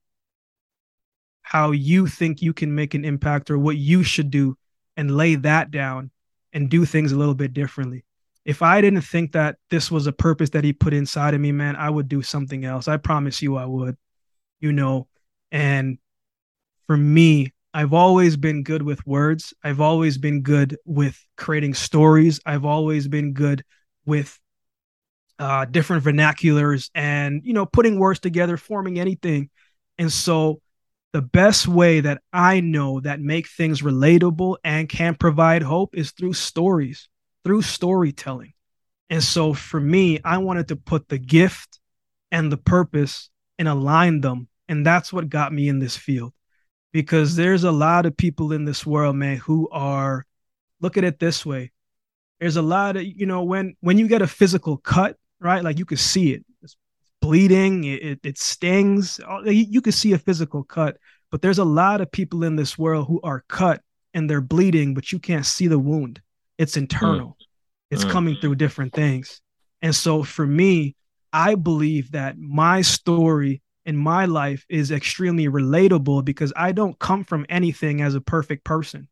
[1.43, 4.57] how you think you can make an impact or what you should do
[4.97, 6.11] and lay that down
[6.51, 8.03] and do things a little bit differently
[8.47, 11.51] if I didn't think that this was a purpose that he put inside of me,
[11.51, 12.88] man, I would do something else.
[12.88, 13.97] I promise you I would,
[14.61, 15.09] you know.
[15.51, 15.97] And
[16.88, 19.53] for me, I've always been good with words.
[19.65, 22.39] I've always been good with creating stories.
[22.45, 23.65] I've always been good
[24.08, 24.39] with
[25.38, 29.51] uh, different vernaculars and, you know, putting words together, forming anything.
[29.99, 30.62] And so
[31.14, 36.12] the best way that I know that make things relatable and can provide hope is
[36.12, 37.08] through stories
[37.47, 38.51] through storytelling.
[39.10, 41.80] And so for me, I wanted to put the gift
[42.30, 44.49] and the purpose and align them.
[44.68, 46.34] And that's what got me in this field.
[46.91, 50.26] Because there's a lot of people in this world, man, who are
[50.82, 51.72] look at it this way.
[52.39, 55.63] There's a lot of, you know, when when you get a physical cut, right?
[55.63, 56.45] Like you can see it.
[56.61, 56.75] It's
[57.21, 59.19] bleeding, it, it, it stings.
[59.45, 60.97] You can see a physical cut,
[61.31, 63.81] but there's a lot of people in this world who are cut
[64.13, 66.21] and they're bleeding, but you can't see the wound.
[66.57, 67.29] It's internal.
[67.29, 67.45] Mm.
[67.91, 68.11] It's mm.
[68.11, 69.41] coming through different things.
[69.81, 70.95] And so for me,
[71.31, 77.23] I believe that my story in my life is extremely relatable because I don't come
[77.23, 79.07] from anything as a perfect person.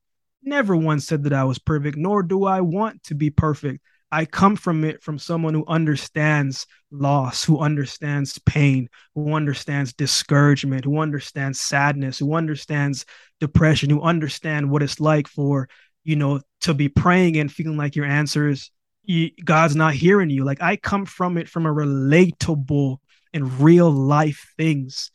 [0.45, 3.83] Never once said that I was perfect, nor do I want to be perfect.
[4.11, 10.85] I come from it from someone who understands loss, who understands pain, who understands discouragement,
[10.85, 13.05] who understands sadness, who understands
[13.41, 15.67] depression, who understand what it's like for
[16.05, 18.71] you know, to be praying and feeling like your answers,
[19.03, 20.45] you, God's not hearing you.
[20.45, 22.97] Like I come from it from a relatable
[23.33, 25.11] and real life things.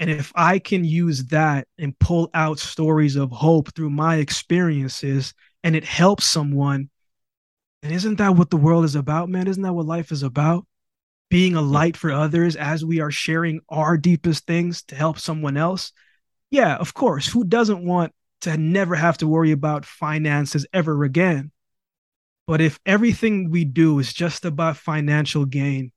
[0.00, 5.34] And if I can use that and pull out stories of hope through my experiences
[5.62, 6.88] and it helps someone,
[7.82, 9.46] isn't that what the world is about, man?
[9.46, 10.66] Isn't that what life is about?
[11.28, 15.58] Being a light for others as we are sharing our deepest things to help someone
[15.58, 15.92] else.
[16.50, 17.28] Yeah, of course.
[17.28, 21.52] Who doesn't want to never have to worry about finances ever again.
[22.46, 25.92] But if everything we do is just about financial gain,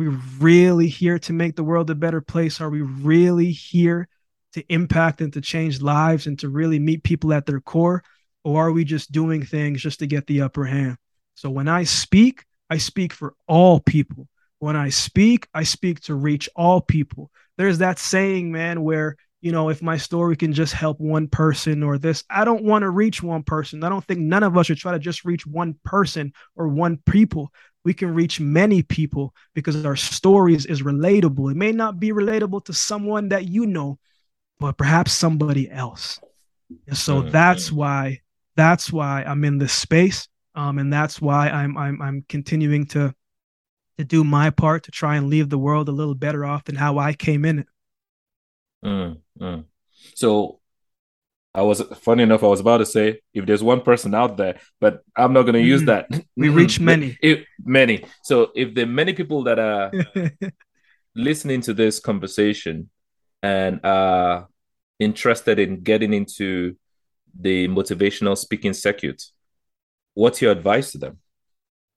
[0.00, 2.58] we really here to make the world a better place?
[2.58, 4.08] Are we really here
[4.54, 8.02] to impact and to change lives and to really meet people at their core?
[8.42, 10.96] Or are we just doing things just to get the upper hand?
[11.34, 14.26] So when I speak, I speak for all people.
[14.58, 17.30] When I speak, I speak to reach all people.
[17.58, 21.82] There's that saying, man, where you know, if my story can just help one person
[21.82, 23.82] or this, I don't want to reach one person.
[23.82, 26.98] I don't think none of us should try to just reach one person or one
[27.06, 27.52] people.
[27.82, 31.50] We can reach many people because our stories is relatable.
[31.50, 33.98] It may not be relatable to someone that you know,
[34.58, 36.20] but perhaps somebody else.
[36.86, 37.30] And so mm-hmm.
[37.30, 38.20] that's why
[38.56, 40.28] that's why I'm in this space.
[40.54, 43.14] Um, and that's why I'm I'm I'm continuing to
[43.96, 46.76] to do my part to try and leave the world a little better off than
[46.76, 47.66] how I came in it.
[48.84, 49.64] Mm, mm.
[50.14, 50.60] So
[51.54, 52.44] I was funny enough.
[52.44, 55.54] I was about to say if there's one person out there, but I'm not going
[55.54, 55.86] to use mm.
[55.86, 56.08] that.
[56.36, 58.04] We reach many, if, many.
[58.22, 59.90] So if the many people that are
[61.14, 62.90] listening to this conversation
[63.42, 64.48] and are
[65.00, 66.76] interested in getting into
[67.38, 69.20] the motivational speaking circuit,
[70.14, 71.18] what's your advice to them?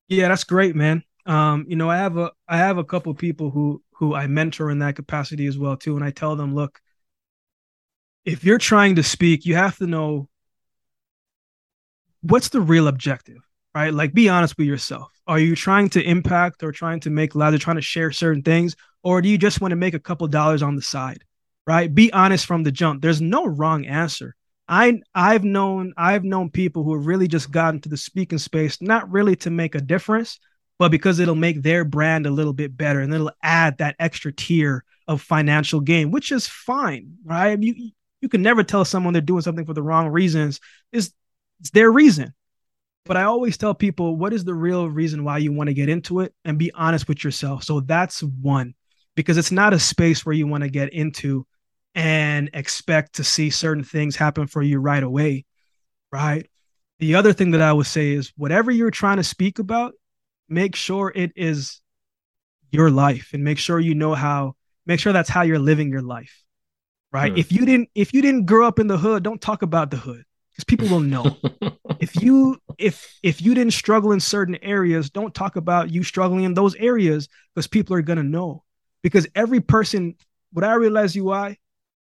[0.08, 1.04] Yeah, that's great, man.
[1.26, 4.72] Um, you know, I have a I have a couple people who who I mentor
[4.72, 6.80] in that capacity as well too, and I tell them, look,
[8.26, 10.30] if you're trying to speak, you have to know
[12.22, 13.40] what's the real objective,
[13.76, 13.94] right?
[13.94, 15.12] Like, be honest with yourself.
[15.28, 18.44] Are you trying to impact or trying to make loud, or trying to share certain
[18.44, 21.24] things, or do you just want to make a couple dollars on the side,
[21.68, 21.94] right?
[21.94, 23.02] Be honest from the jump.
[23.02, 24.36] There's no wrong answer.
[24.68, 28.82] I I've known I've known people who have really just gotten to the speaking space
[28.82, 30.40] not really to make a difference,
[30.84, 34.34] but because it'll make their brand a little bit better and it'll add that extra
[34.34, 37.58] tier of financial gain, which is fine, right?
[37.58, 40.60] You you can never tell someone they're doing something for the wrong reasons.
[40.92, 41.14] Is
[41.62, 42.34] it's their reason.
[43.06, 45.88] But I always tell people what is the real reason why you want to get
[45.88, 47.64] into it and be honest with yourself.
[47.64, 48.74] So that's one
[49.16, 51.48] because it's not a space where you want to get into
[51.96, 55.46] and expect to see certain things happen for you right away,
[56.12, 56.50] right?
[57.00, 59.94] The other thing that I would say is whatever you're trying to speak about,
[60.54, 61.82] make sure it is
[62.72, 66.02] your life and make sure you know how make sure that's how you're living your
[66.02, 66.44] life
[67.12, 67.32] right?
[67.32, 67.38] Hmm.
[67.38, 69.98] if you didn't if you didn't grow up in the hood don't talk about the
[69.98, 70.24] hood
[70.54, 71.38] because people will know.
[72.00, 76.44] If you if if you didn't struggle in certain areas don't talk about you struggling
[76.44, 78.64] in those areas because people are going to know.
[79.04, 80.16] Because every person
[80.52, 81.60] what i realize ui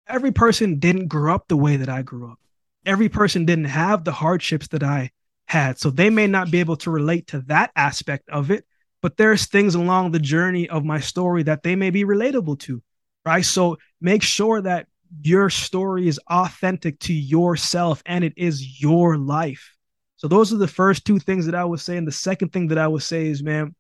[0.07, 2.39] every person didn't grow up the way that i grew up.
[2.87, 5.11] Every person didn't have the hardships that i
[5.51, 5.81] had.
[5.81, 8.65] So they may not be able to relate to that aspect of it,
[9.03, 12.81] but there's things along the journey of my story that they may be relatable to,
[13.27, 13.45] right?
[13.45, 14.87] So make sure that
[15.23, 19.75] your story is authentic to yourself and it is your life.
[20.19, 21.97] So those are the first two things that I would say.
[21.97, 23.75] And the second thing that I would say is, man,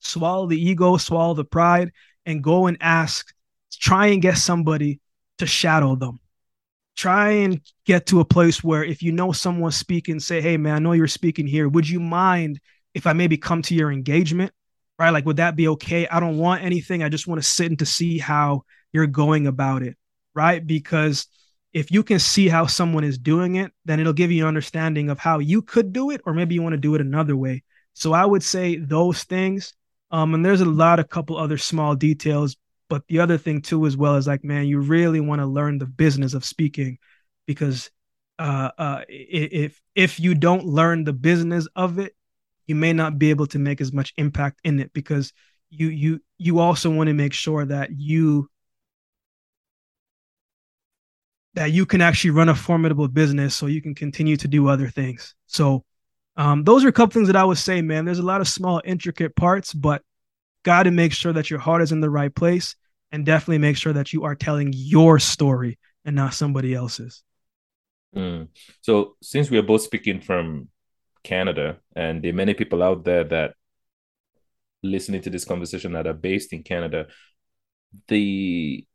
[0.00, 1.92] swallow the ego, swallow the pride,
[2.26, 3.32] and go and ask,
[3.72, 5.00] try and get somebody
[5.38, 6.20] to shadow them
[6.96, 10.74] try and get to a place where if you know someone's speaking, say, hey man,
[10.74, 11.68] I know you're speaking here.
[11.68, 12.60] Would you mind
[12.94, 14.52] if I maybe come to your engagement?
[14.98, 15.10] Right?
[15.10, 16.06] Like, would that be okay?
[16.08, 17.02] I don't want anything.
[17.02, 19.96] I just want to sit and to see how you're going about it.
[20.34, 20.64] Right.
[20.64, 21.26] Because
[21.72, 25.08] if you can see how someone is doing it, then it'll give you an understanding
[25.08, 27.62] of how you could do it, or maybe you want to do it another way.
[27.94, 29.72] So I would say those things.
[30.10, 32.56] Um, and there's a lot of couple other small details,
[32.90, 35.78] but the other thing too, as well, is like, man, you really want to learn
[35.78, 36.98] the business of speaking,
[37.46, 37.88] because
[38.38, 42.14] uh, uh, if if you don't learn the business of it,
[42.66, 45.32] you may not be able to make as much impact in it because
[45.70, 48.50] you you you also want to make sure that you
[51.54, 54.88] that you can actually run a formidable business so you can continue to do other
[54.88, 55.36] things.
[55.46, 55.84] So
[56.36, 58.04] um, those are a couple things that I would say, man.
[58.04, 60.02] There's a lot of small, intricate parts, but
[60.64, 62.74] got to make sure that your heart is in the right place
[63.12, 67.22] and definitely make sure that you are telling your story and not somebody else's.
[68.14, 68.48] Mm.
[68.80, 70.68] So, since we are both speaking from
[71.22, 73.54] Canada, and there are many people out there that
[74.82, 77.06] listening to this conversation that are based in Canada,
[78.08, 78.86] the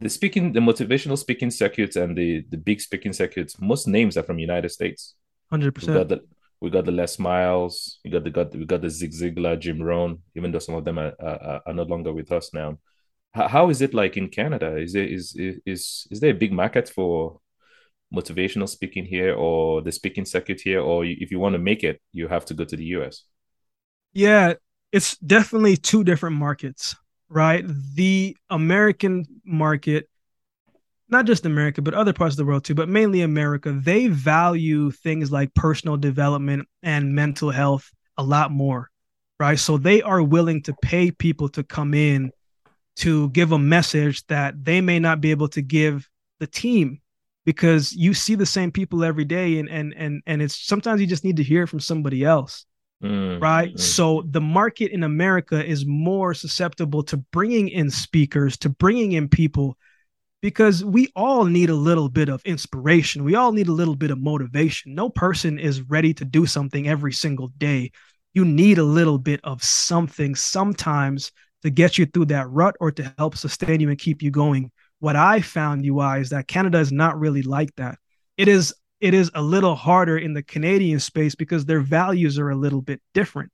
[0.00, 4.22] the speaking, the motivational speaking circuits and the the big speaking circuits, most names are
[4.22, 5.14] from United States.
[5.50, 6.20] Hundred percent
[6.60, 9.80] we got the Les Miles, we got the got we got the Zig Ziglar, Jim
[9.80, 12.78] Rohn, even though some of them are are, are no longer with us now.
[13.34, 14.76] How, is it like in Canada?
[14.76, 17.40] Is there is is is there a big market for
[18.14, 22.00] motivational speaking here, or the speaking circuit here, or if you want to make it,
[22.12, 23.24] you have to go to the US?
[24.12, 24.54] Yeah,
[24.92, 26.96] it's definitely two different markets,
[27.28, 27.64] right?
[27.94, 30.08] The American market
[31.08, 34.90] not just America, but other parts of the world too, but mainly America, they value
[34.90, 38.90] things like personal development and mental health a lot more,
[39.40, 39.58] right?
[39.58, 42.30] So they are willing to pay people to come in
[42.98, 46.08] to give a message that they may not be able to give
[46.40, 47.00] the team
[47.44, 51.06] because you see the same people every day and and and and it's sometimes you
[51.06, 52.66] just need to hear from somebody else.
[53.02, 53.72] Mm, right.
[53.72, 53.80] Mm.
[53.80, 59.28] So the market in America is more susceptible to bringing in speakers, to bringing in
[59.28, 59.78] people
[60.40, 63.24] because we all need a little bit of inspiration.
[63.24, 64.94] We all need a little bit of motivation.
[64.94, 67.92] No person is ready to do something every single day.
[68.34, 71.32] You need a little bit of something sometimes
[71.62, 74.70] to get you through that rut or to help sustain you and keep you going.
[75.00, 77.98] What I found, UI, is that Canada is not really like that.
[78.36, 82.50] It is it is a little harder in the Canadian space because their values are
[82.50, 83.52] a little bit different,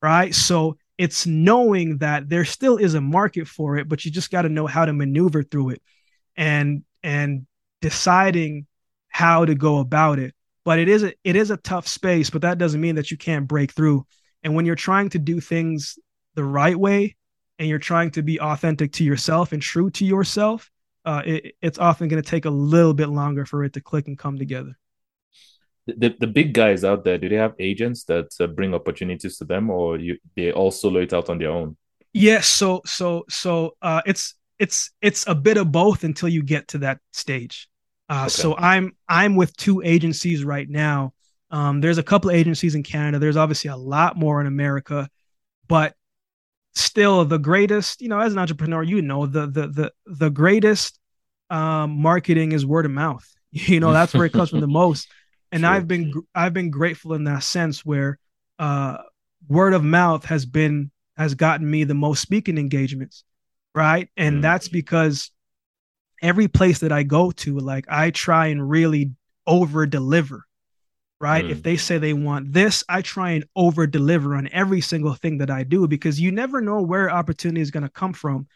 [0.00, 0.34] right?
[0.34, 4.42] So it's knowing that there still is a market for it, but you just got
[4.42, 5.82] to know how to maneuver through it
[6.36, 7.46] and and
[7.80, 8.66] deciding
[9.08, 10.34] how to go about it
[10.64, 13.16] but it is a it is a tough space but that doesn't mean that you
[13.16, 14.06] can't break through
[14.42, 15.98] and when you're trying to do things
[16.34, 17.16] the right way
[17.62, 20.70] and you're trying to be authentic to yourself and true to yourself
[21.04, 24.08] uh, it, it's often going to take a little bit longer for it to click
[24.08, 24.76] and come together
[25.86, 29.44] the, the big guys out there do they have agents that uh, bring opportunities to
[29.44, 31.76] them or you they all solo it out on their own
[32.12, 36.68] yes so so so uh, it's it's it's a bit of both until you get
[36.68, 37.68] to that stage.
[38.08, 38.28] Uh, okay.
[38.28, 41.14] So I'm I'm with two agencies right now.
[41.50, 43.18] Um, there's a couple of agencies in Canada.
[43.18, 45.08] There's obviously a lot more in America,
[45.66, 45.96] but
[46.74, 48.00] still the greatest.
[48.00, 50.98] You know, as an entrepreneur, you know the the the the greatest
[51.50, 53.28] um, marketing is word of mouth.
[53.54, 55.08] You know, that's where it comes from the most.
[55.50, 55.70] And sure.
[55.70, 58.18] I've been I've been grateful in that sense where
[58.58, 58.96] uh,
[59.46, 63.24] word of mouth has been has gotten me the most speaking engagements
[63.74, 64.08] right?
[64.16, 64.42] And mm.
[64.42, 65.30] that's because
[66.22, 69.12] every place that I go to, like I try and really
[69.46, 70.44] over deliver,
[71.22, 71.44] right?
[71.44, 71.50] Mm.
[71.50, 75.38] If they say they want this, I try and over deliver on every single thing
[75.38, 78.46] that I do because you never know where opportunity is going to come from.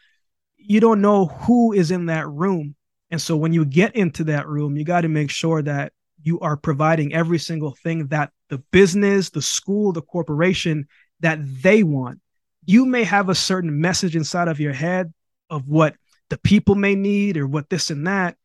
[0.57, 2.75] You don't know who is in that room.
[3.09, 6.39] And so when you get into that room, you got to make sure that you
[6.41, 10.87] are providing every single thing that the business, the school, the corporation
[11.21, 12.19] that they want
[12.67, 15.11] you may have a certain message inside of your head
[15.49, 15.95] of what
[16.29, 18.35] the people may need or what this and that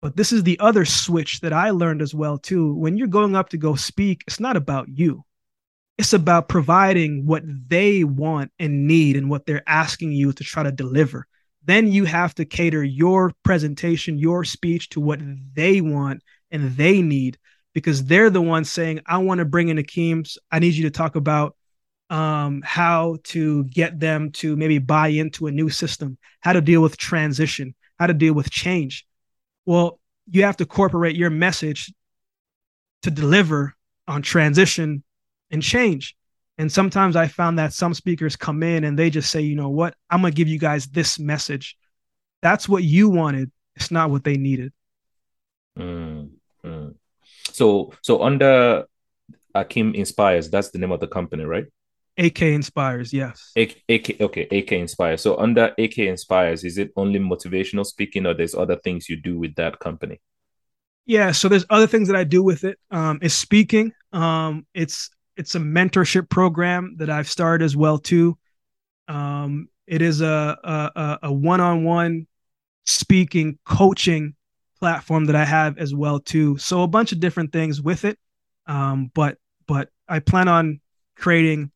[0.00, 2.74] but this is the other switch that i learned as well too.
[2.74, 5.24] When you're going up to go speak it's not about you.
[5.96, 10.62] It's about providing what they want and need and what they're asking you to try
[10.62, 11.26] to deliver.
[11.64, 15.20] Then you have to cater your presentation your speech to what
[15.54, 17.38] they want and they need
[17.74, 20.90] because they're the ones saying i want to bring in Akeem i need you to
[20.90, 21.54] talk about
[22.10, 26.80] um, how to get them to maybe buy into a new system, how to deal
[26.80, 29.06] with transition, how to deal with change.
[29.68, 30.00] Well,
[30.30, 31.92] you have to incorporate your message
[33.02, 33.74] to deliver
[34.06, 35.04] on transition
[35.50, 36.16] and change.
[36.56, 39.68] And sometimes I found that some speakers come in and they just say, you know
[39.68, 41.76] what, I'm going to give you guys this message.
[42.40, 43.52] That's what you wanted.
[43.76, 44.72] It's not what they needed.
[45.78, 46.30] Mm.
[47.52, 48.86] So, so under
[49.54, 51.66] Akeem Inspires, that's the name of the company, right?
[52.18, 53.52] AK Inspires, yes.
[53.56, 55.22] AK, AK, okay, AK Inspires.
[55.22, 59.38] So under AK Inspires, is it only motivational speaking, or there's other things you do
[59.38, 60.20] with that company?
[61.06, 62.78] Yeah, so there's other things that I do with it.
[62.90, 63.92] Um, it's speaking.
[64.12, 68.36] Um, it's it's a mentorship program that I've started as well too.
[69.06, 72.26] Um, it is a a, a one-on-one
[72.84, 74.34] speaking coaching
[74.80, 76.58] platform that I have as well too.
[76.58, 78.18] So a bunch of different things with it.
[78.66, 80.80] Um, but but I plan on
[81.16, 81.70] creating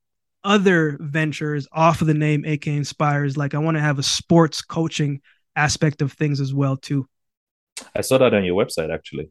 [0.45, 3.36] other ventures off of the name AK Inspires.
[3.36, 5.20] Like I want to have a sports coaching
[5.57, 7.07] aspect of things as well too.
[7.95, 9.30] I saw that on your website actually.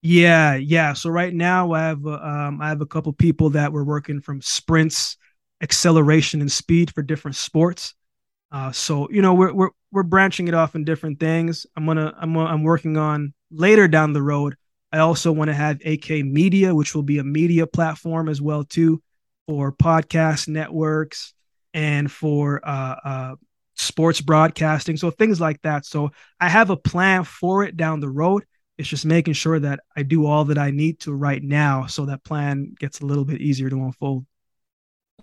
[0.00, 0.92] Yeah, yeah.
[0.92, 4.20] So right now I have uh, um, I have a couple people that were working
[4.20, 5.16] from sprints,
[5.60, 7.94] acceleration, and speed for different sports.
[8.52, 11.66] Uh, so you know we're we're we're branching it off in different things.
[11.76, 14.56] I'm gonna I'm I'm working on later down the road.
[14.92, 18.64] I also want to have AK Media, which will be a media platform as well
[18.64, 19.02] too
[19.48, 21.32] for podcast networks
[21.72, 23.36] and for uh, uh,
[23.76, 24.98] sports broadcasting.
[24.98, 25.86] So things like that.
[25.86, 28.44] So I have a plan for it down the road.
[28.76, 32.04] It's just making sure that I do all that I need to right now so
[32.06, 34.26] that plan gets a little bit easier to unfold.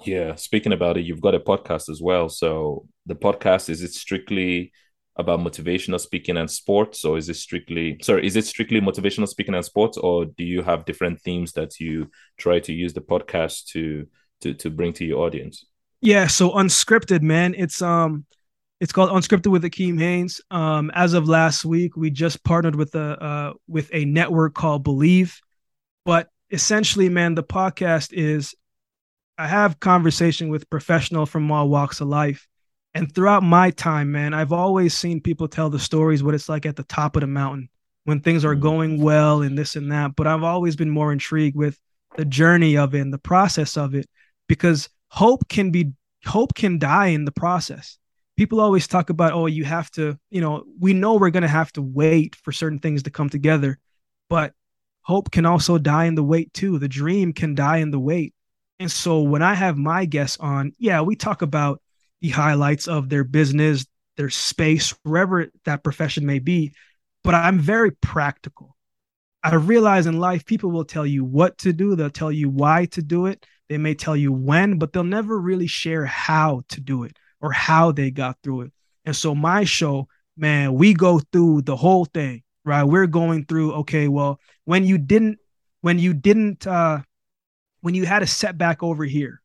[0.04, 0.36] Yeah.
[0.36, 2.28] Speaking about it, you've got a podcast as well.
[2.28, 4.74] So the podcast, is it strictly
[5.18, 9.56] about motivational speaking and sports or is it strictly sorry is it strictly motivational speaking
[9.56, 13.66] and sports or do you have different themes that you try to use the podcast
[13.68, 14.06] to
[14.42, 15.66] to to bring to your audience?
[16.02, 18.26] Yeah so unscripted man it's um
[18.82, 22.94] it's called unscripted with Akeem Haynes um as of last week we just partnered with
[22.96, 25.40] a uh with a network called believe.
[26.04, 28.54] But essentially man the podcast is
[29.38, 32.48] i have conversation with professional from all walks of life
[32.96, 36.66] and throughout my time, man, I've always seen people tell the stories what it's like
[36.66, 37.70] at the top of the mountain
[38.06, 38.62] when things are mm-hmm.
[38.62, 40.16] going well and this and that.
[40.16, 41.78] But I've always been more intrigued with
[42.16, 44.08] the journey of it and the process of it
[44.48, 45.92] because hope can be
[46.26, 48.00] hope can die in the process.
[48.38, 51.48] people always talk about, oh, you have to, you know, we know we're going to
[51.48, 53.78] have to wait for certain things to come together,
[54.30, 54.54] but
[55.04, 56.80] hope can also die in the wait too.
[56.80, 58.34] The dream can die in the wait.
[58.80, 61.82] And so when I have my guests on, yeah, we talk about
[62.22, 63.86] the highlights of their business,
[64.18, 66.74] their space, wherever that profession may be,
[67.24, 68.76] but I'm very practical.
[69.44, 72.86] I realize in life, people will tell you what to do, they'll tell you why
[72.86, 76.82] to do it, they may tell you when, but they'll never really share how to
[76.82, 78.74] do it or how they got through it.
[79.06, 82.84] And so my show, man, we go through the whole thing, right?
[82.84, 85.38] We're going through, okay, well, when you didn't,
[85.82, 87.02] when you didn't, uh,
[87.82, 89.42] when you had a setback over here,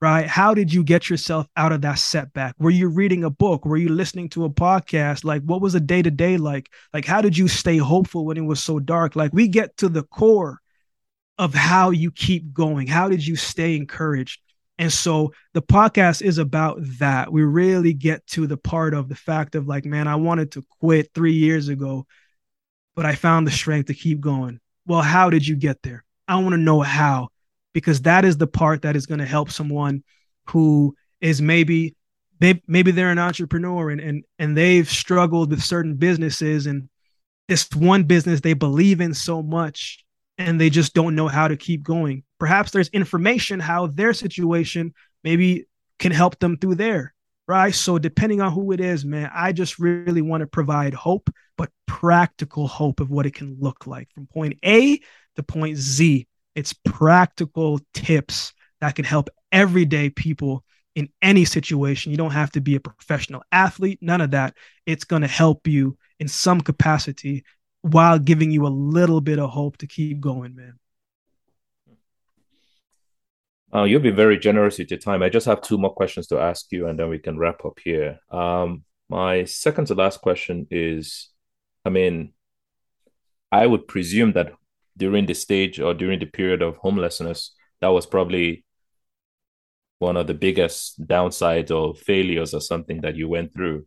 [0.00, 0.26] right?
[0.26, 2.54] How did you get yourself out of that setback?
[2.58, 3.64] Were you reading a book?
[3.64, 5.24] Were you listening to a podcast?
[5.24, 6.70] Like, what was the day to day like?
[6.92, 9.16] Like, how did you stay hopeful when it was so dark?
[9.16, 10.60] Like, we get to the core
[11.38, 12.86] of how you keep going.
[12.86, 14.40] How did you stay encouraged?
[14.78, 17.32] And so the podcast is about that.
[17.32, 20.64] We really get to the part of the fact of like, man, I wanted to
[20.80, 22.06] quit three years ago,
[22.94, 24.60] but I found the strength to keep going.
[24.86, 26.04] Well, how did you get there?
[26.28, 27.28] I want to know how,
[27.76, 30.02] because that is the part that is going to help someone
[30.46, 31.94] who is maybe
[32.40, 36.88] they maybe they're an entrepreneur and and and they've struggled with certain businesses and
[37.48, 40.02] this one business they believe in so much
[40.38, 42.22] and they just don't know how to keep going.
[42.38, 45.66] Perhaps there's information how their situation maybe
[45.98, 47.12] can help them through there,
[47.46, 47.74] right?
[47.74, 51.68] So depending on who it is, man, I just really want to provide hope, but
[51.84, 54.98] practical hope of what it can look like from point A
[55.34, 56.26] to point Z.
[56.56, 60.64] It's practical tips that can help everyday people
[60.96, 62.10] in any situation.
[62.10, 64.54] You don't have to be a professional athlete, none of that.
[64.86, 67.44] It's going to help you in some capacity
[67.82, 70.78] while giving you a little bit of hope to keep going, man.
[73.74, 75.22] Uh, you'll be very generous with your time.
[75.22, 77.78] I just have two more questions to ask you, and then we can wrap up
[77.84, 78.18] here.
[78.30, 81.28] Um, my second to last question is
[81.84, 82.32] I mean,
[83.52, 84.52] I would presume that
[84.96, 88.64] during the stage or during the period of homelessness, that was probably
[89.98, 93.86] one of the biggest downsides or failures or something that you went through.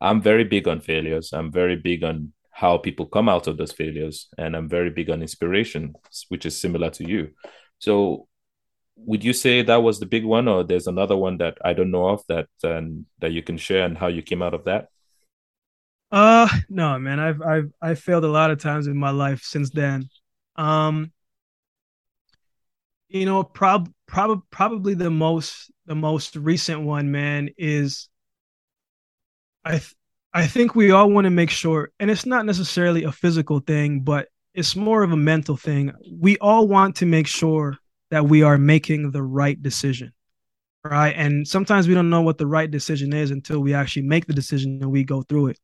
[0.00, 1.32] I'm very big on failures.
[1.32, 4.28] I'm very big on how people come out of those failures.
[4.38, 5.94] And I'm very big on inspiration,
[6.28, 7.30] which is similar to you.
[7.78, 8.28] So
[8.96, 11.90] would you say that was the big one or there's another one that I don't
[11.90, 14.88] know of that um, that you can share and how you came out of that?
[16.12, 19.70] Uh no man, I've I've I've failed a lot of times in my life since
[19.70, 20.08] then.
[20.56, 21.12] Um
[23.08, 28.08] you know, prob prob probably the most the most recent one, man, is
[29.64, 29.94] I th-
[30.32, 34.00] I think we all want to make sure, and it's not necessarily a physical thing,
[34.00, 35.92] but it's more of a mental thing.
[36.10, 37.76] We all want to make sure
[38.10, 40.12] that we are making the right decision.
[40.84, 41.14] Right.
[41.16, 44.34] And sometimes we don't know what the right decision is until we actually make the
[44.34, 45.58] decision and we go through it.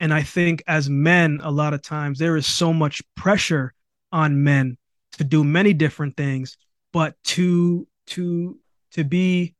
[0.00, 3.72] And I think as men, a lot of times there is so much pressure
[4.16, 4.78] on men
[5.18, 6.56] to do many different things,
[6.92, 8.58] but to to
[8.92, 9.54] to be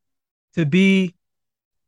[0.55, 1.15] to be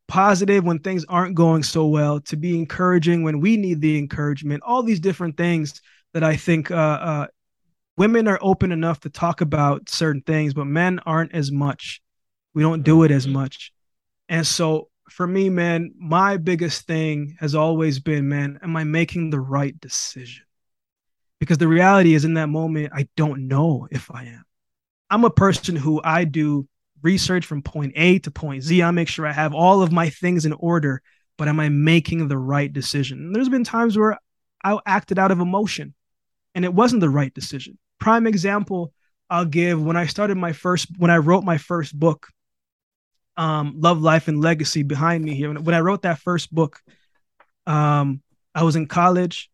[0.07, 4.63] positive when things aren't going so well, to be encouraging when we need the encouragement,
[4.65, 5.81] all these different things
[6.13, 7.27] that I think uh, uh,
[7.97, 12.01] women are open enough to talk about certain things, but men aren't as much.
[12.53, 13.71] We don't do it as much.
[14.27, 19.29] And so for me, man, my biggest thing has always been, man, am I making
[19.29, 20.43] the right decision?
[21.39, 24.43] Because the reality is, in that moment, I don't know if I am.
[25.09, 26.67] I'm a person who I do
[27.01, 28.83] research from point A to point Z.
[28.83, 31.01] I make sure I have all of my things in order,
[31.37, 33.19] but am I making the right decision?
[33.19, 34.17] And there's been times where
[34.63, 35.93] I acted out of emotion
[36.53, 37.77] and it wasn't the right decision.
[37.99, 38.93] Prime example
[39.29, 42.27] I'll give when I started my first, when I wrote my first book,
[43.37, 45.53] um, Love, Life, and Legacy behind me here.
[45.53, 46.79] When I wrote that first book,
[47.67, 48.21] um,
[48.53, 49.48] I was in college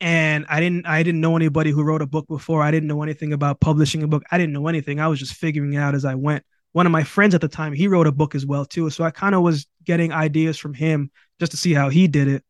[0.00, 2.62] and I didn't I didn't know anybody who wrote a book before.
[2.62, 4.22] I didn't know anything about publishing a book.
[4.30, 4.98] I didn't know anything.
[4.98, 6.44] I was just figuring it out as I went.
[6.72, 8.88] One of my friends at the time, he wrote a book as well too.
[8.90, 12.28] So I kind of was getting ideas from him just to see how he did
[12.28, 12.44] it.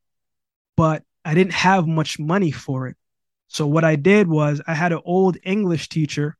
[0.77, 2.97] But I didn't have much money for it.
[3.48, 6.36] So what I did was I had an old English teacher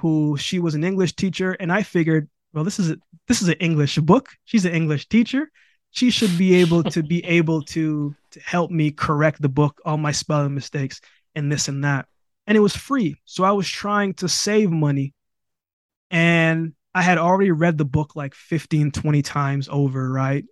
[0.00, 2.96] who she was an English teacher and I figured, well this is a,
[3.28, 4.30] this is an English book.
[4.44, 5.50] She's an English teacher
[5.90, 9.96] she should be able to be able to to help me correct the book all
[9.96, 11.00] my spelling mistakes
[11.34, 12.06] and this and that.
[12.46, 13.16] And it was free.
[13.24, 15.14] So i was trying to save money.
[16.10, 20.44] And i had already read the book like 15 20 times over right?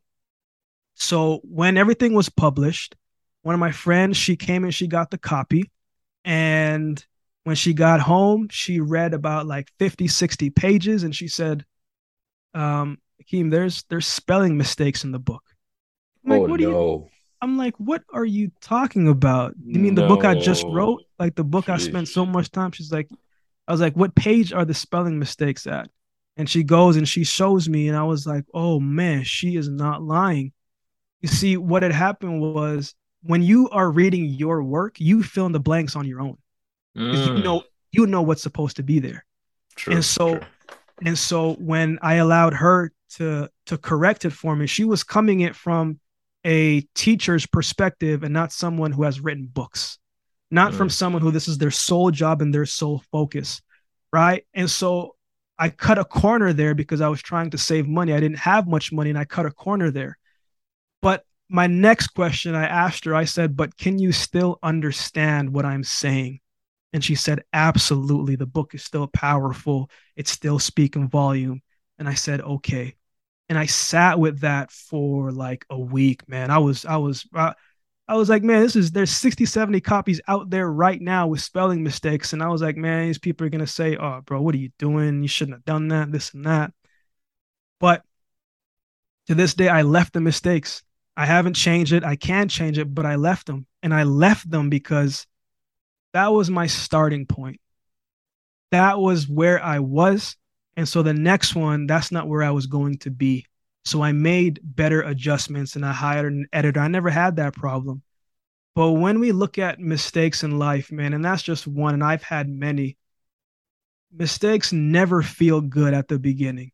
[0.94, 2.96] So when everything was published
[3.42, 5.70] one of my friends she came and she got the copy.
[6.24, 7.04] And
[7.44, 11.04] when she got home she read about like 50 60 pages.
[11.04, 11.64] And she said
[12.54, 15.42] um Hakeem, there's there's spelling mistakes in the book.
[16.24, 16.62] I'm like, oh what no.
[16.62, 16.78] you
[17.42, 19.54] I'm like, what are you talking about?
[19.70, 21.04] You mean the book I just wrote?
[21.18, 22.72] Like the book I spent so much time.
[22.72, 23.08] She's like,
[23.68, 25.90] I was like, what page are the spelling mistakes at?
[26.36, 29.68] And she goes and she shows me, and I was like, oh man, she is
[29.68, 30.52] not lying.
[31.20, 35.52] You see, what had happened was when you are reading your work, you fill in
[35.52, 36.38] the blanks on your own
[37.10, 39.24] because you Mm, know you know what's supposed to be there.
[39.76, 40.46] true, And so true.
[41.04, 45.40] and so when I allowed her to to correct it for me, she was coming
[45.40, 45.98] it from
[46.44, 49.98] a teacher's perspective and not someone who has written books,
[50.50, 50.92] not from Mm.
[50.92, 53.60] someone who this is their sole job and their sole focus,
[54.12, 54.46] right?
[54.54, 55.16] And so
[55.58, 58.12] I cut a corner there because I was trying to save money.
[58.12, 60.16] I didn't have much money and I cut a corner there.
[61.02, 65.64] But my next question I asked her, I said, "But can you still understand what
[65.64, 66.40] I'm saying?"
[66.92, 68.36] And she said, "Absolutely.
[68.36, 69.90] The book is still powerful.
[70.14, 71.62] It's still speaking volume."
[71.98, 72.94] And I said, "Okay."
[73.48, 76.50] And I sat with that for like a week, man.
[76.50, 77.54] I was I was I,
[78.06, 81.40] I was like, man, this is there's 60, 70 copies out there right now with
[81.40, 82.32] spelling mistakes.
[82.32, 84.70] And I was like, man, these people are gonna say, oh, bro, what are you
[84.78, 85.22] doing?
[85.22, 86.72] You shouldn't have done that, this and that.
[87.80, 88.02] But
[89.28, 90.82] to this day, I left the mistakes.
[91.16, 92.04] I haven't changed it.
[92.04, 93.66] I can change it, but I left them.
[93.82, 95.26] And I left them because
[96.12, 97.60] that was my starting point.
[98.70, 100.36] That was where I was.
[100.78, 103.44] And so the next one, that's not where I was going to be.
[103.84, 106.78] So I made better adjustments and I hired an editor.
[106.78, 108.00] I never had that problem.
[108.76, 112.22] But when we look at mistakes in life, man, and that's just one, and I've
[112.22, 112.96] had many,
[114.12, 116.70] mistakes never feel good at the beginning.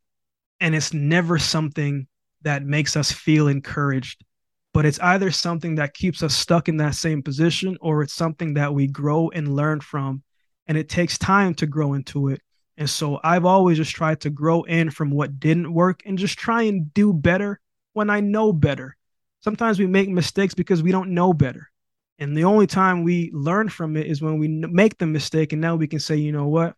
[0.61, 2.07] And it's never something
[2.43, 4.23] that makes us feel encouraged.
[4.75, 8.53] But it's either something that keeps us stuck in that same position or it's something
[8.53, 10.23] that we grow and learn from.
[10.67, 12.43] And it takes time to grow into it.
[12.77, 16.39] And so I've always just tried to grow in from what didn't work and just
[16.39, 17.61] try and do better
[17.93, 18.97] when I know better.
[19.41, 21.71] Sometimes we make mistakes because we don't know better.
[22.19, 25.53] And the only time we learn from it is when we make the mistake.
[25.53, 26.75] And now we can say, you know what?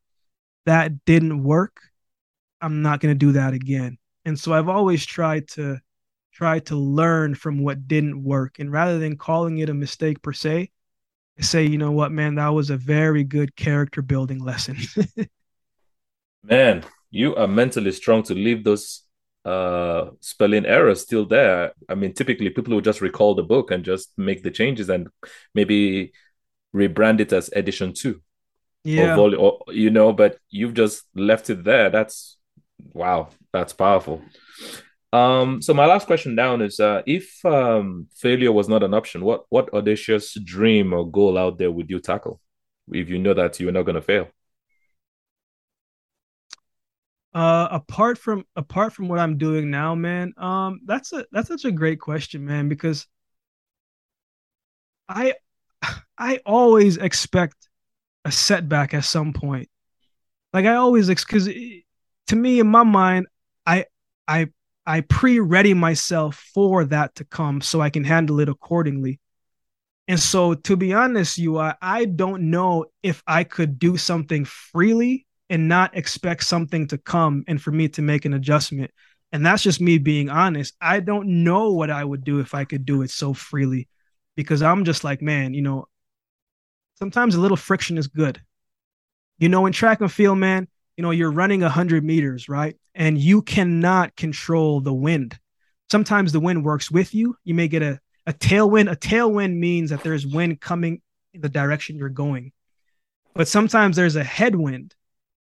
[0.67, 1.81] That didn't work.
[2.61, 3.99] I'm not going to do that again.
[4.25, 5.79] And so I've always tried to
[6.33, 8.59] try to learn from what didn't work.
[8.59, 10.71] And rather than calling it a mistake per se,
[11.39, 14.77] I say, you know what, man, that was a very good character building lesson.
[16.49, 19.03] Man, you are mentally strong to leave those
[19.45, 21.73] uh spelling errors still there.
[21.89, 25.09] I mean, typically people will just recall the book and just make the changes and
[25.55, 26.13] maybe
[26.75, 28.15] rebrand it as edition two
[28.85, 29.17] or yeah.
[29.17, 31.91] volume or you know, but you've just left it there.
[31.91, 32.37] That's
[32.93, 34.23] wow, that's powerful.
[35.13, 39.23] Um, so my last question down is uh if um failure was not an option,
[39.23, 42.41] what what audacious dream or goal out there would you tackle
[42.93, 44.29] if you know that you're not gonna fail?
[47.37, 51.67] Uh, apart from apart from what I'm doing now, man, um, that's a that's such
[51.67, 53.07] a great question, man, because
[55.07, 55.35] I
[56.17, 57.69] I always expect
[58.25, 59.69] a setback at some point.
[60.55, 63.27] Like I always because to me in my mind,
[63.67, 63.85] I
[64.27, 64.49] I
[64.87, 69.21] I pre-ready myself for that to come so I can handle it accordingly.
[70.09, 74.47] And so to be honest, you I, I don't know if I could do something
[74.47, 78.91] freely and not expect something to come and for me to make an adjustment.
[79.33, 80.75] And that's just me being honest.
[80.81, 83.89] I don't know what I would do if I could do it so freely
[84.37, 85.87] because I'm just like, man, you know,
[86.99, 88.41] sometimes a little friction is good.
[89.39, 92.77] You know, in track and field, man, you know, you're running 100 meters, right?
[92.95, 95.39] And you cannot control the wind.
[95.91, 97.37] Sometimes the wind works with you.
[97.45, 98.91] You may get a, a tailwind.
[98.91, 101.03] A tailwind means that there's wind coming
[101.35, 102.53] in the direction you're going.
[103.35, 104.95] But sometimes there's a headwind.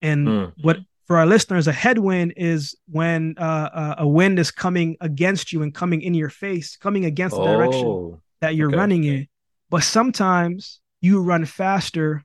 [0.01, 0.53] And Mm.
[0.61, 3.41] what for our listeners, a headwind is when uh,
[3.73, 7.43] uh, a wind is coming against you and coming in your face, coming against the
[7.43, 8.77] direction Oh, that you're okay.
[8.77, 9.27] running in.
[9.69, 12.23] But sometimes you run faster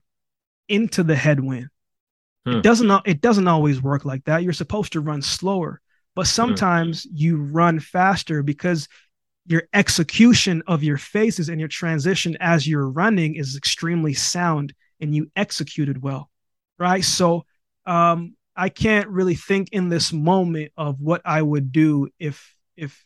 [0.69, 1.67] into the headwind.
[2.45, 2.53] Hmm.
[2.57, 4.43] It doesn't it doesn't always work like that.
[4.43, 5.81] You're supposed to run slower,
[6.15, 8.87] but sometimes you run faster because
[9.45, 15.15] your execution of your phases and your transition as you're running is extremely sound and
[15.15, 16.29] you executed well.
[16.79, 17.03] Right?
[17.03, 17.45] So
[17.87, 23.05] um I can't really think in this moment of what I would do if if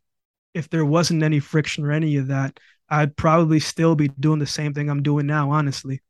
[0.53, 2.59] if there wasn't any friction or any of that.
[2.89, 6.01] I'd probably still be doing the same thing I'm doing now, honestly.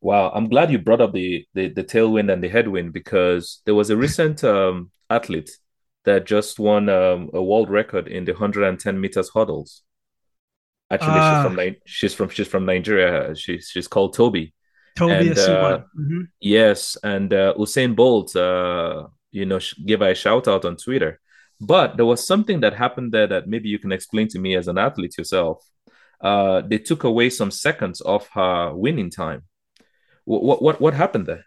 [0.00, 3.74] Wow, I'm glad you brought up the, the the tailwind and the headwind because there
[3.74, 5.50] was a recent um, athlete
[6.04, 9.82] that just won um, a world record in the 110 meters hurdles.
[10.90, 13.34] Actually, she's Ah, from she's from she's from Nigeria.
[13.34, 14.52] She's she's called Tobi.
[14.96, 15.84] Tobi And uh, S1.
[15.98, 16.28] Mhm.
[16.40, 21.20] yes, and uh, Usain Bolt, uh, you know, gave a shout out on Twitter.
[21.60, 24.68] But there was something that happened there that maybe you can explain to me as
[24.68, 25.64] an athlete yourself.
[26.20, 29.42] Uh, they took away some seconds of her winning time.
[30.24, 31.44] What what what happened there?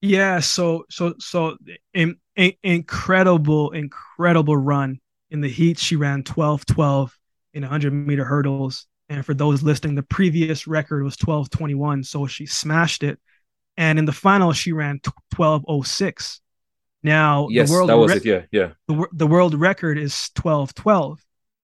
[0.00, 1.56] Yeah, so so so
[1.92, 5.00] in, in, incredible incredible run
[5.30, 5.78] in the heat.
[5.78, 7.10] She ran 12-12
[7.54, 12.46] in 100 meter hurdles, and for those listening, the previous record was 12-21, so she
[12.46, 13.18] smashed it.
[13.76, 15.00] And in the final, she ran
[15.34, 16.40] 12-06.
[17.02, 18.24] Now, yes, the world that was it.
[18.24, 18.70] Yeah, yeah.
[18.86, 21.18] The, the world record is 12-12,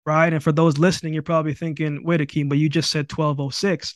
[0.06, 0.34] right?
[0.34, 3.96] And for those listening, you're probably thinking, wait, Akeem, but you just said 12-06.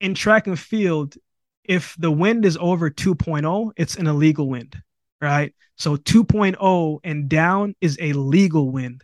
[0.00, 1.16] In track and field,
[1.64, 4.76] if the wind is over 2.0, it's an illegal wind,
[5.20, 5.54] right?
[5.76, 9.02] So 2.0 and down is a legal wind.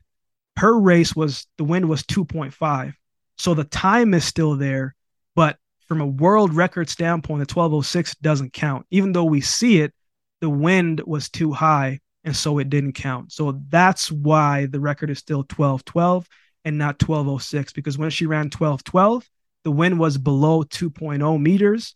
[0.56, 2.92] Her race was the wind was 2.5.
[3.40, 4.94] So the time is still there,
[5.34, 5.56] but
[5.88, 8.86] from a world record standpoint, the 1206 doesn't count.
[8.90, 9.94] Even though we see it,
[10.40, 13.32] the wind was too high and so it didn't count.
[13.32, 16.28] So that's why the record is still 1212
[16.66, 19.28] and not 1206 because when she ran 1212,
[19.64, 21.94] the wind was below 2.0 meters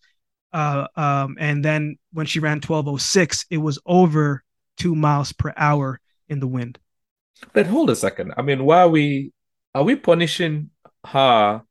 [0.54, 4.44] uh, um, and then when she ran 1206, it was over
[4.78, 6.78] two miles per hour in the wind.
[7.52, 8.32] But hold a second.
[8.36, 9.32] I mean, why are we
[9.74, 10.70] are we punishing
[11.06, 11.62] her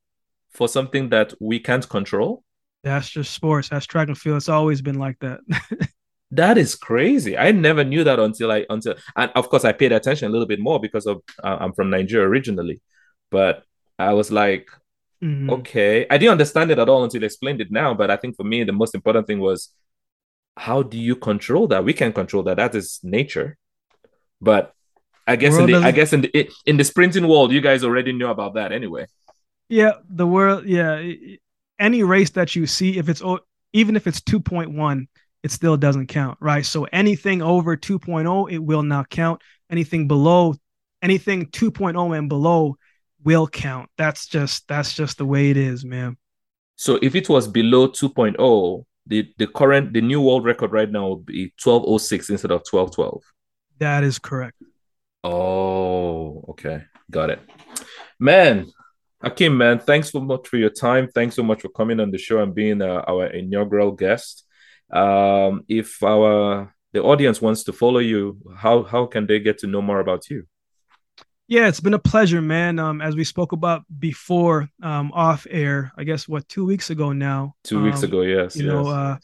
[0.52, 2.44] for something that we can't control?
[2.84, 3.70] That's just sports.
[3.70, 4.38] That's track and field.
[4.38, 5.40] It's always been like that.
[6.32, 7.38] that is crazy.
[7.38, 10.48] I never knew that until I until and of course I paid attention a little
[10.48, 12.82] bit more because of uh, I'm from Nigeria originally,
[13.32, 13.64] but
[13.98, 14.68] I was like,
[15.24, 15.50] Mm-hmm.
[15.50, 16.06] Okay.
[16.10, 17.94] I didn't understand it at all until you explained it now.
[17.94, 19.70] But I think for me, the most important thing was
[20.58, 21.86] how do you control that?
[21.86, 22.58] We can control that.
[22.58, 23.58] That is nature.
[24.42, 24.74] But
[25.26, 28.12] I guess in the I guess in the in the sprinting world, you guys already
[28.12, 29.08] know about that anyway.
[29.70, 30.66] Yeah, the world.
[30.66, 31.02] Yeah,
[31.80, 33.22] any race that you see, if it's
[33.74, 35.08] even if it's two point one,
[35.44, 36.66] it still doesn't count, right?
[36.66, 39.42] So anything over 2.0, it will not count.
[39.70, 40.56] Anything below,
[41.02, 42.78] anything 2.0 and below
[43.24, 43.90] will count.
[43.98, 46.18] That's just that's just the way it is, man.
[46.76, 51.10] So if it was below 2.0, the the current the new world record right now
[51.10, 53.22] would be 1206 instead of 1212.
[53.80, 54.62] That is correct.
[55.24, 56.84] Oh, okay.
[57.12, 57.42] Got it.
[58.20, 58.68] Man,
[59.24, 61.08] Akeem, man, thanks so much for your time.
[61.08, 64.46] Thanks so much for coming on the show and being uh, our inaugural guest.
[64.92, 69.68] Um, if our the audience wants to follow you, how how can they get to
[69.68, 70.46] know more about you?
[71.48, 72.80] Yeah, it's been a pleasure, man.
[72.80, 77.14] Um, as we spoke about before, um, off air, I guess what two weeks ago
[77.14, 77.56] now.
[77.64, 78.56] Two um, weeks ago, yes.
[78.56, 78.74] You yes.
[78.74, 79.18] know, uh,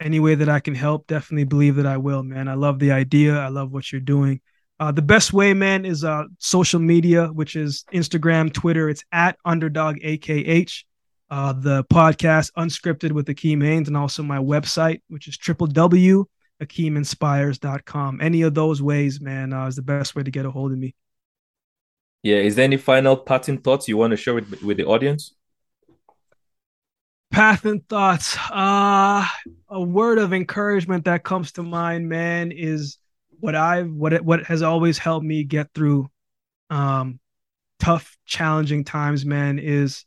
[0.00, 2.48] any way that I can help, definitely believe that I will, man.
[2.48, 3.38] I love the idea.
[3.38, 4.40] I love what you're doing.
[4.80, 8.88] Uh, the best way, man, is uh, social media, which is Instagram, Twitter.
[8.88, 10.84] It's at underdog AKH.
[11.28, 18.20] Uh, the podcast Unscripted with Akeem Haynes, and also my website, which is www.akeeminspires.com.
[18.22, 20.78] Any of those ways, man, uh, is the best way to get a hold of
[20.78, 20.94] me.
[22.22, 25.34] Yeah, is there any final parting thoughts you want to share with, with the audience?
[27.30, 28.38] Path and thoughts.
[28.50, 29.26] Uh
[29.68, 32.98] a word of encouragement that comes to mind, man, is
[33.40, 36.10] what I've what what has always helped me get through
[36.68, 37.20] um
[37.80, 40.04] tough, challenging times, man, is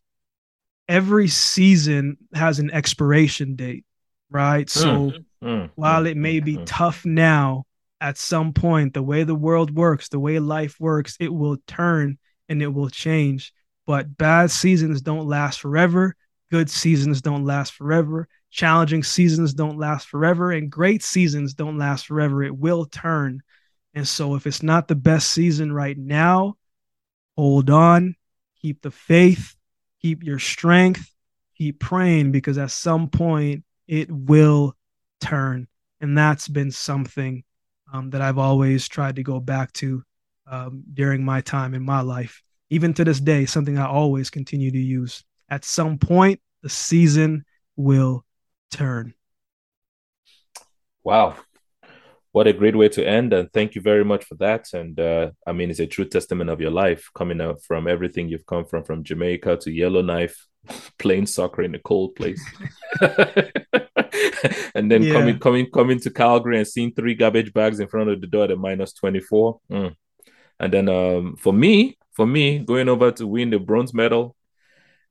[0.87, 3.83] every season has an expiration date,
[4.29, 4.69] right?
[4.69, 6.63] So mm, mm, while it may be mm.
[6.65, 7.65] tough now,
[7.99, 12.17] at some point, the way the world works, the way life works, it will turn
[12.47, 13.53] and it will change.
[13.85, 16.15] But bad seasons don't last forever.
[16.53, 18.27] Good seasons don't last forever.
[18.51, 20.51] Challenging seasons don't last forever.
[20.51, 22.43] And great seasons don't last forever.
[22.43, 23.41] It will turn.
[23.95, 26.57] And so, if it's not the best season right now,
[27.35, 28.15] hold on,
[28.61, 29.55] keep the faith,
[29.99, 31.11] keep your strength,
[31.57, 34.75] keep praying because at some point it will
[35.21, 35.67] turn.
[36.01, 37.43] And that's been something
[37.91, 40.03] um, that I've always tried to go back to
[40.45, 42.43] um, during my time in my life.
[42.69, 45.23] Even to this day, something I always continue to use.
[45.49, 47.45] At some point, the season
[47.75, 48.25] will
[48.71, 49.13] turn.
[51.03, 51.35] Wow.
[52.31, 53.31] What a great way to end.
[53.33, 54.73] And thank you very much for that.
[54.73, 58.27] And uh, I mean, it's a true testament of your life coming out from everything
[58.27, 60.47] you've come from, from Jamaica to Yellowknife,
[60.97, 62.43] playing soccer in a cold place.
[64.73, 65.13] and then yeah.
[65.13, 68.45] coming coming coming to Calgary and seeing three garbage bags in front of the door
[68.45, 69.59] at minus 24.
[69.71, 69.95] Mm.
[70.59, 74.35] And then um, for me, for me, going over to win the bronze medal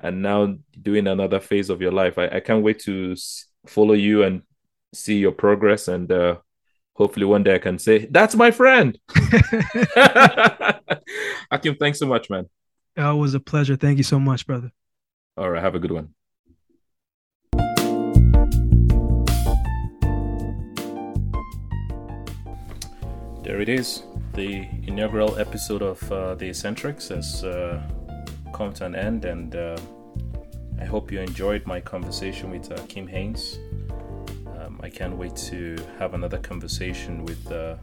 [0.02, 2.18] and now doing another phase of your life.
[2.18, 3.16] I, I can't wait to
[3.66, 4.42] follow you and
[4.92, 6.36] see your progress and uh,
[6.94, 8.98] hopefully one day I can say, that's my friend.
[11.52, 12.48] Akeem, thanks so much, man.
[12.96, 13.76] It was a pleasure.
[13.76, 14.72] Thank you so much, brother.
[15.36, 15.62] All right.
[15.62, 16.14] Have a good one.
[23.42, 24.02] There it is.
[24.34, 27.82] the inaugural episode of uh, The Eccentrics has uh,
[28.52, 29.76] come to an end, and uh,
[30.80, 33.58] I hope you enjoyed my conversation with uh, Kim Haynes.
[34.58, 37.76] Um, I can't wait to have another conversation with uh,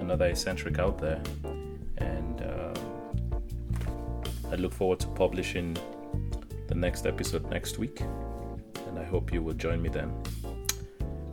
[0.00, 1.20] another eccentric out there,
[1.98, 2.74] and uh,
[4.50, 5.76] I look forward to publishing
[6.68, 10.12] the next episode next week, and I hope you will join me then.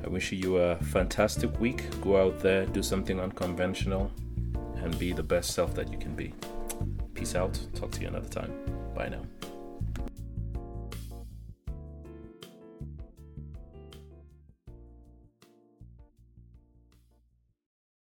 [0.04, 1.84] I wish you a fantastic week.
[2.02, 4.12] Go out there, do something unconventional,
[4.78, 6.34] and be the best self that you can be.
[7.18, 7.60] Peace out.
[7.74, 8.54] Talk to you another time.
[8.96, 9.24] Bye now.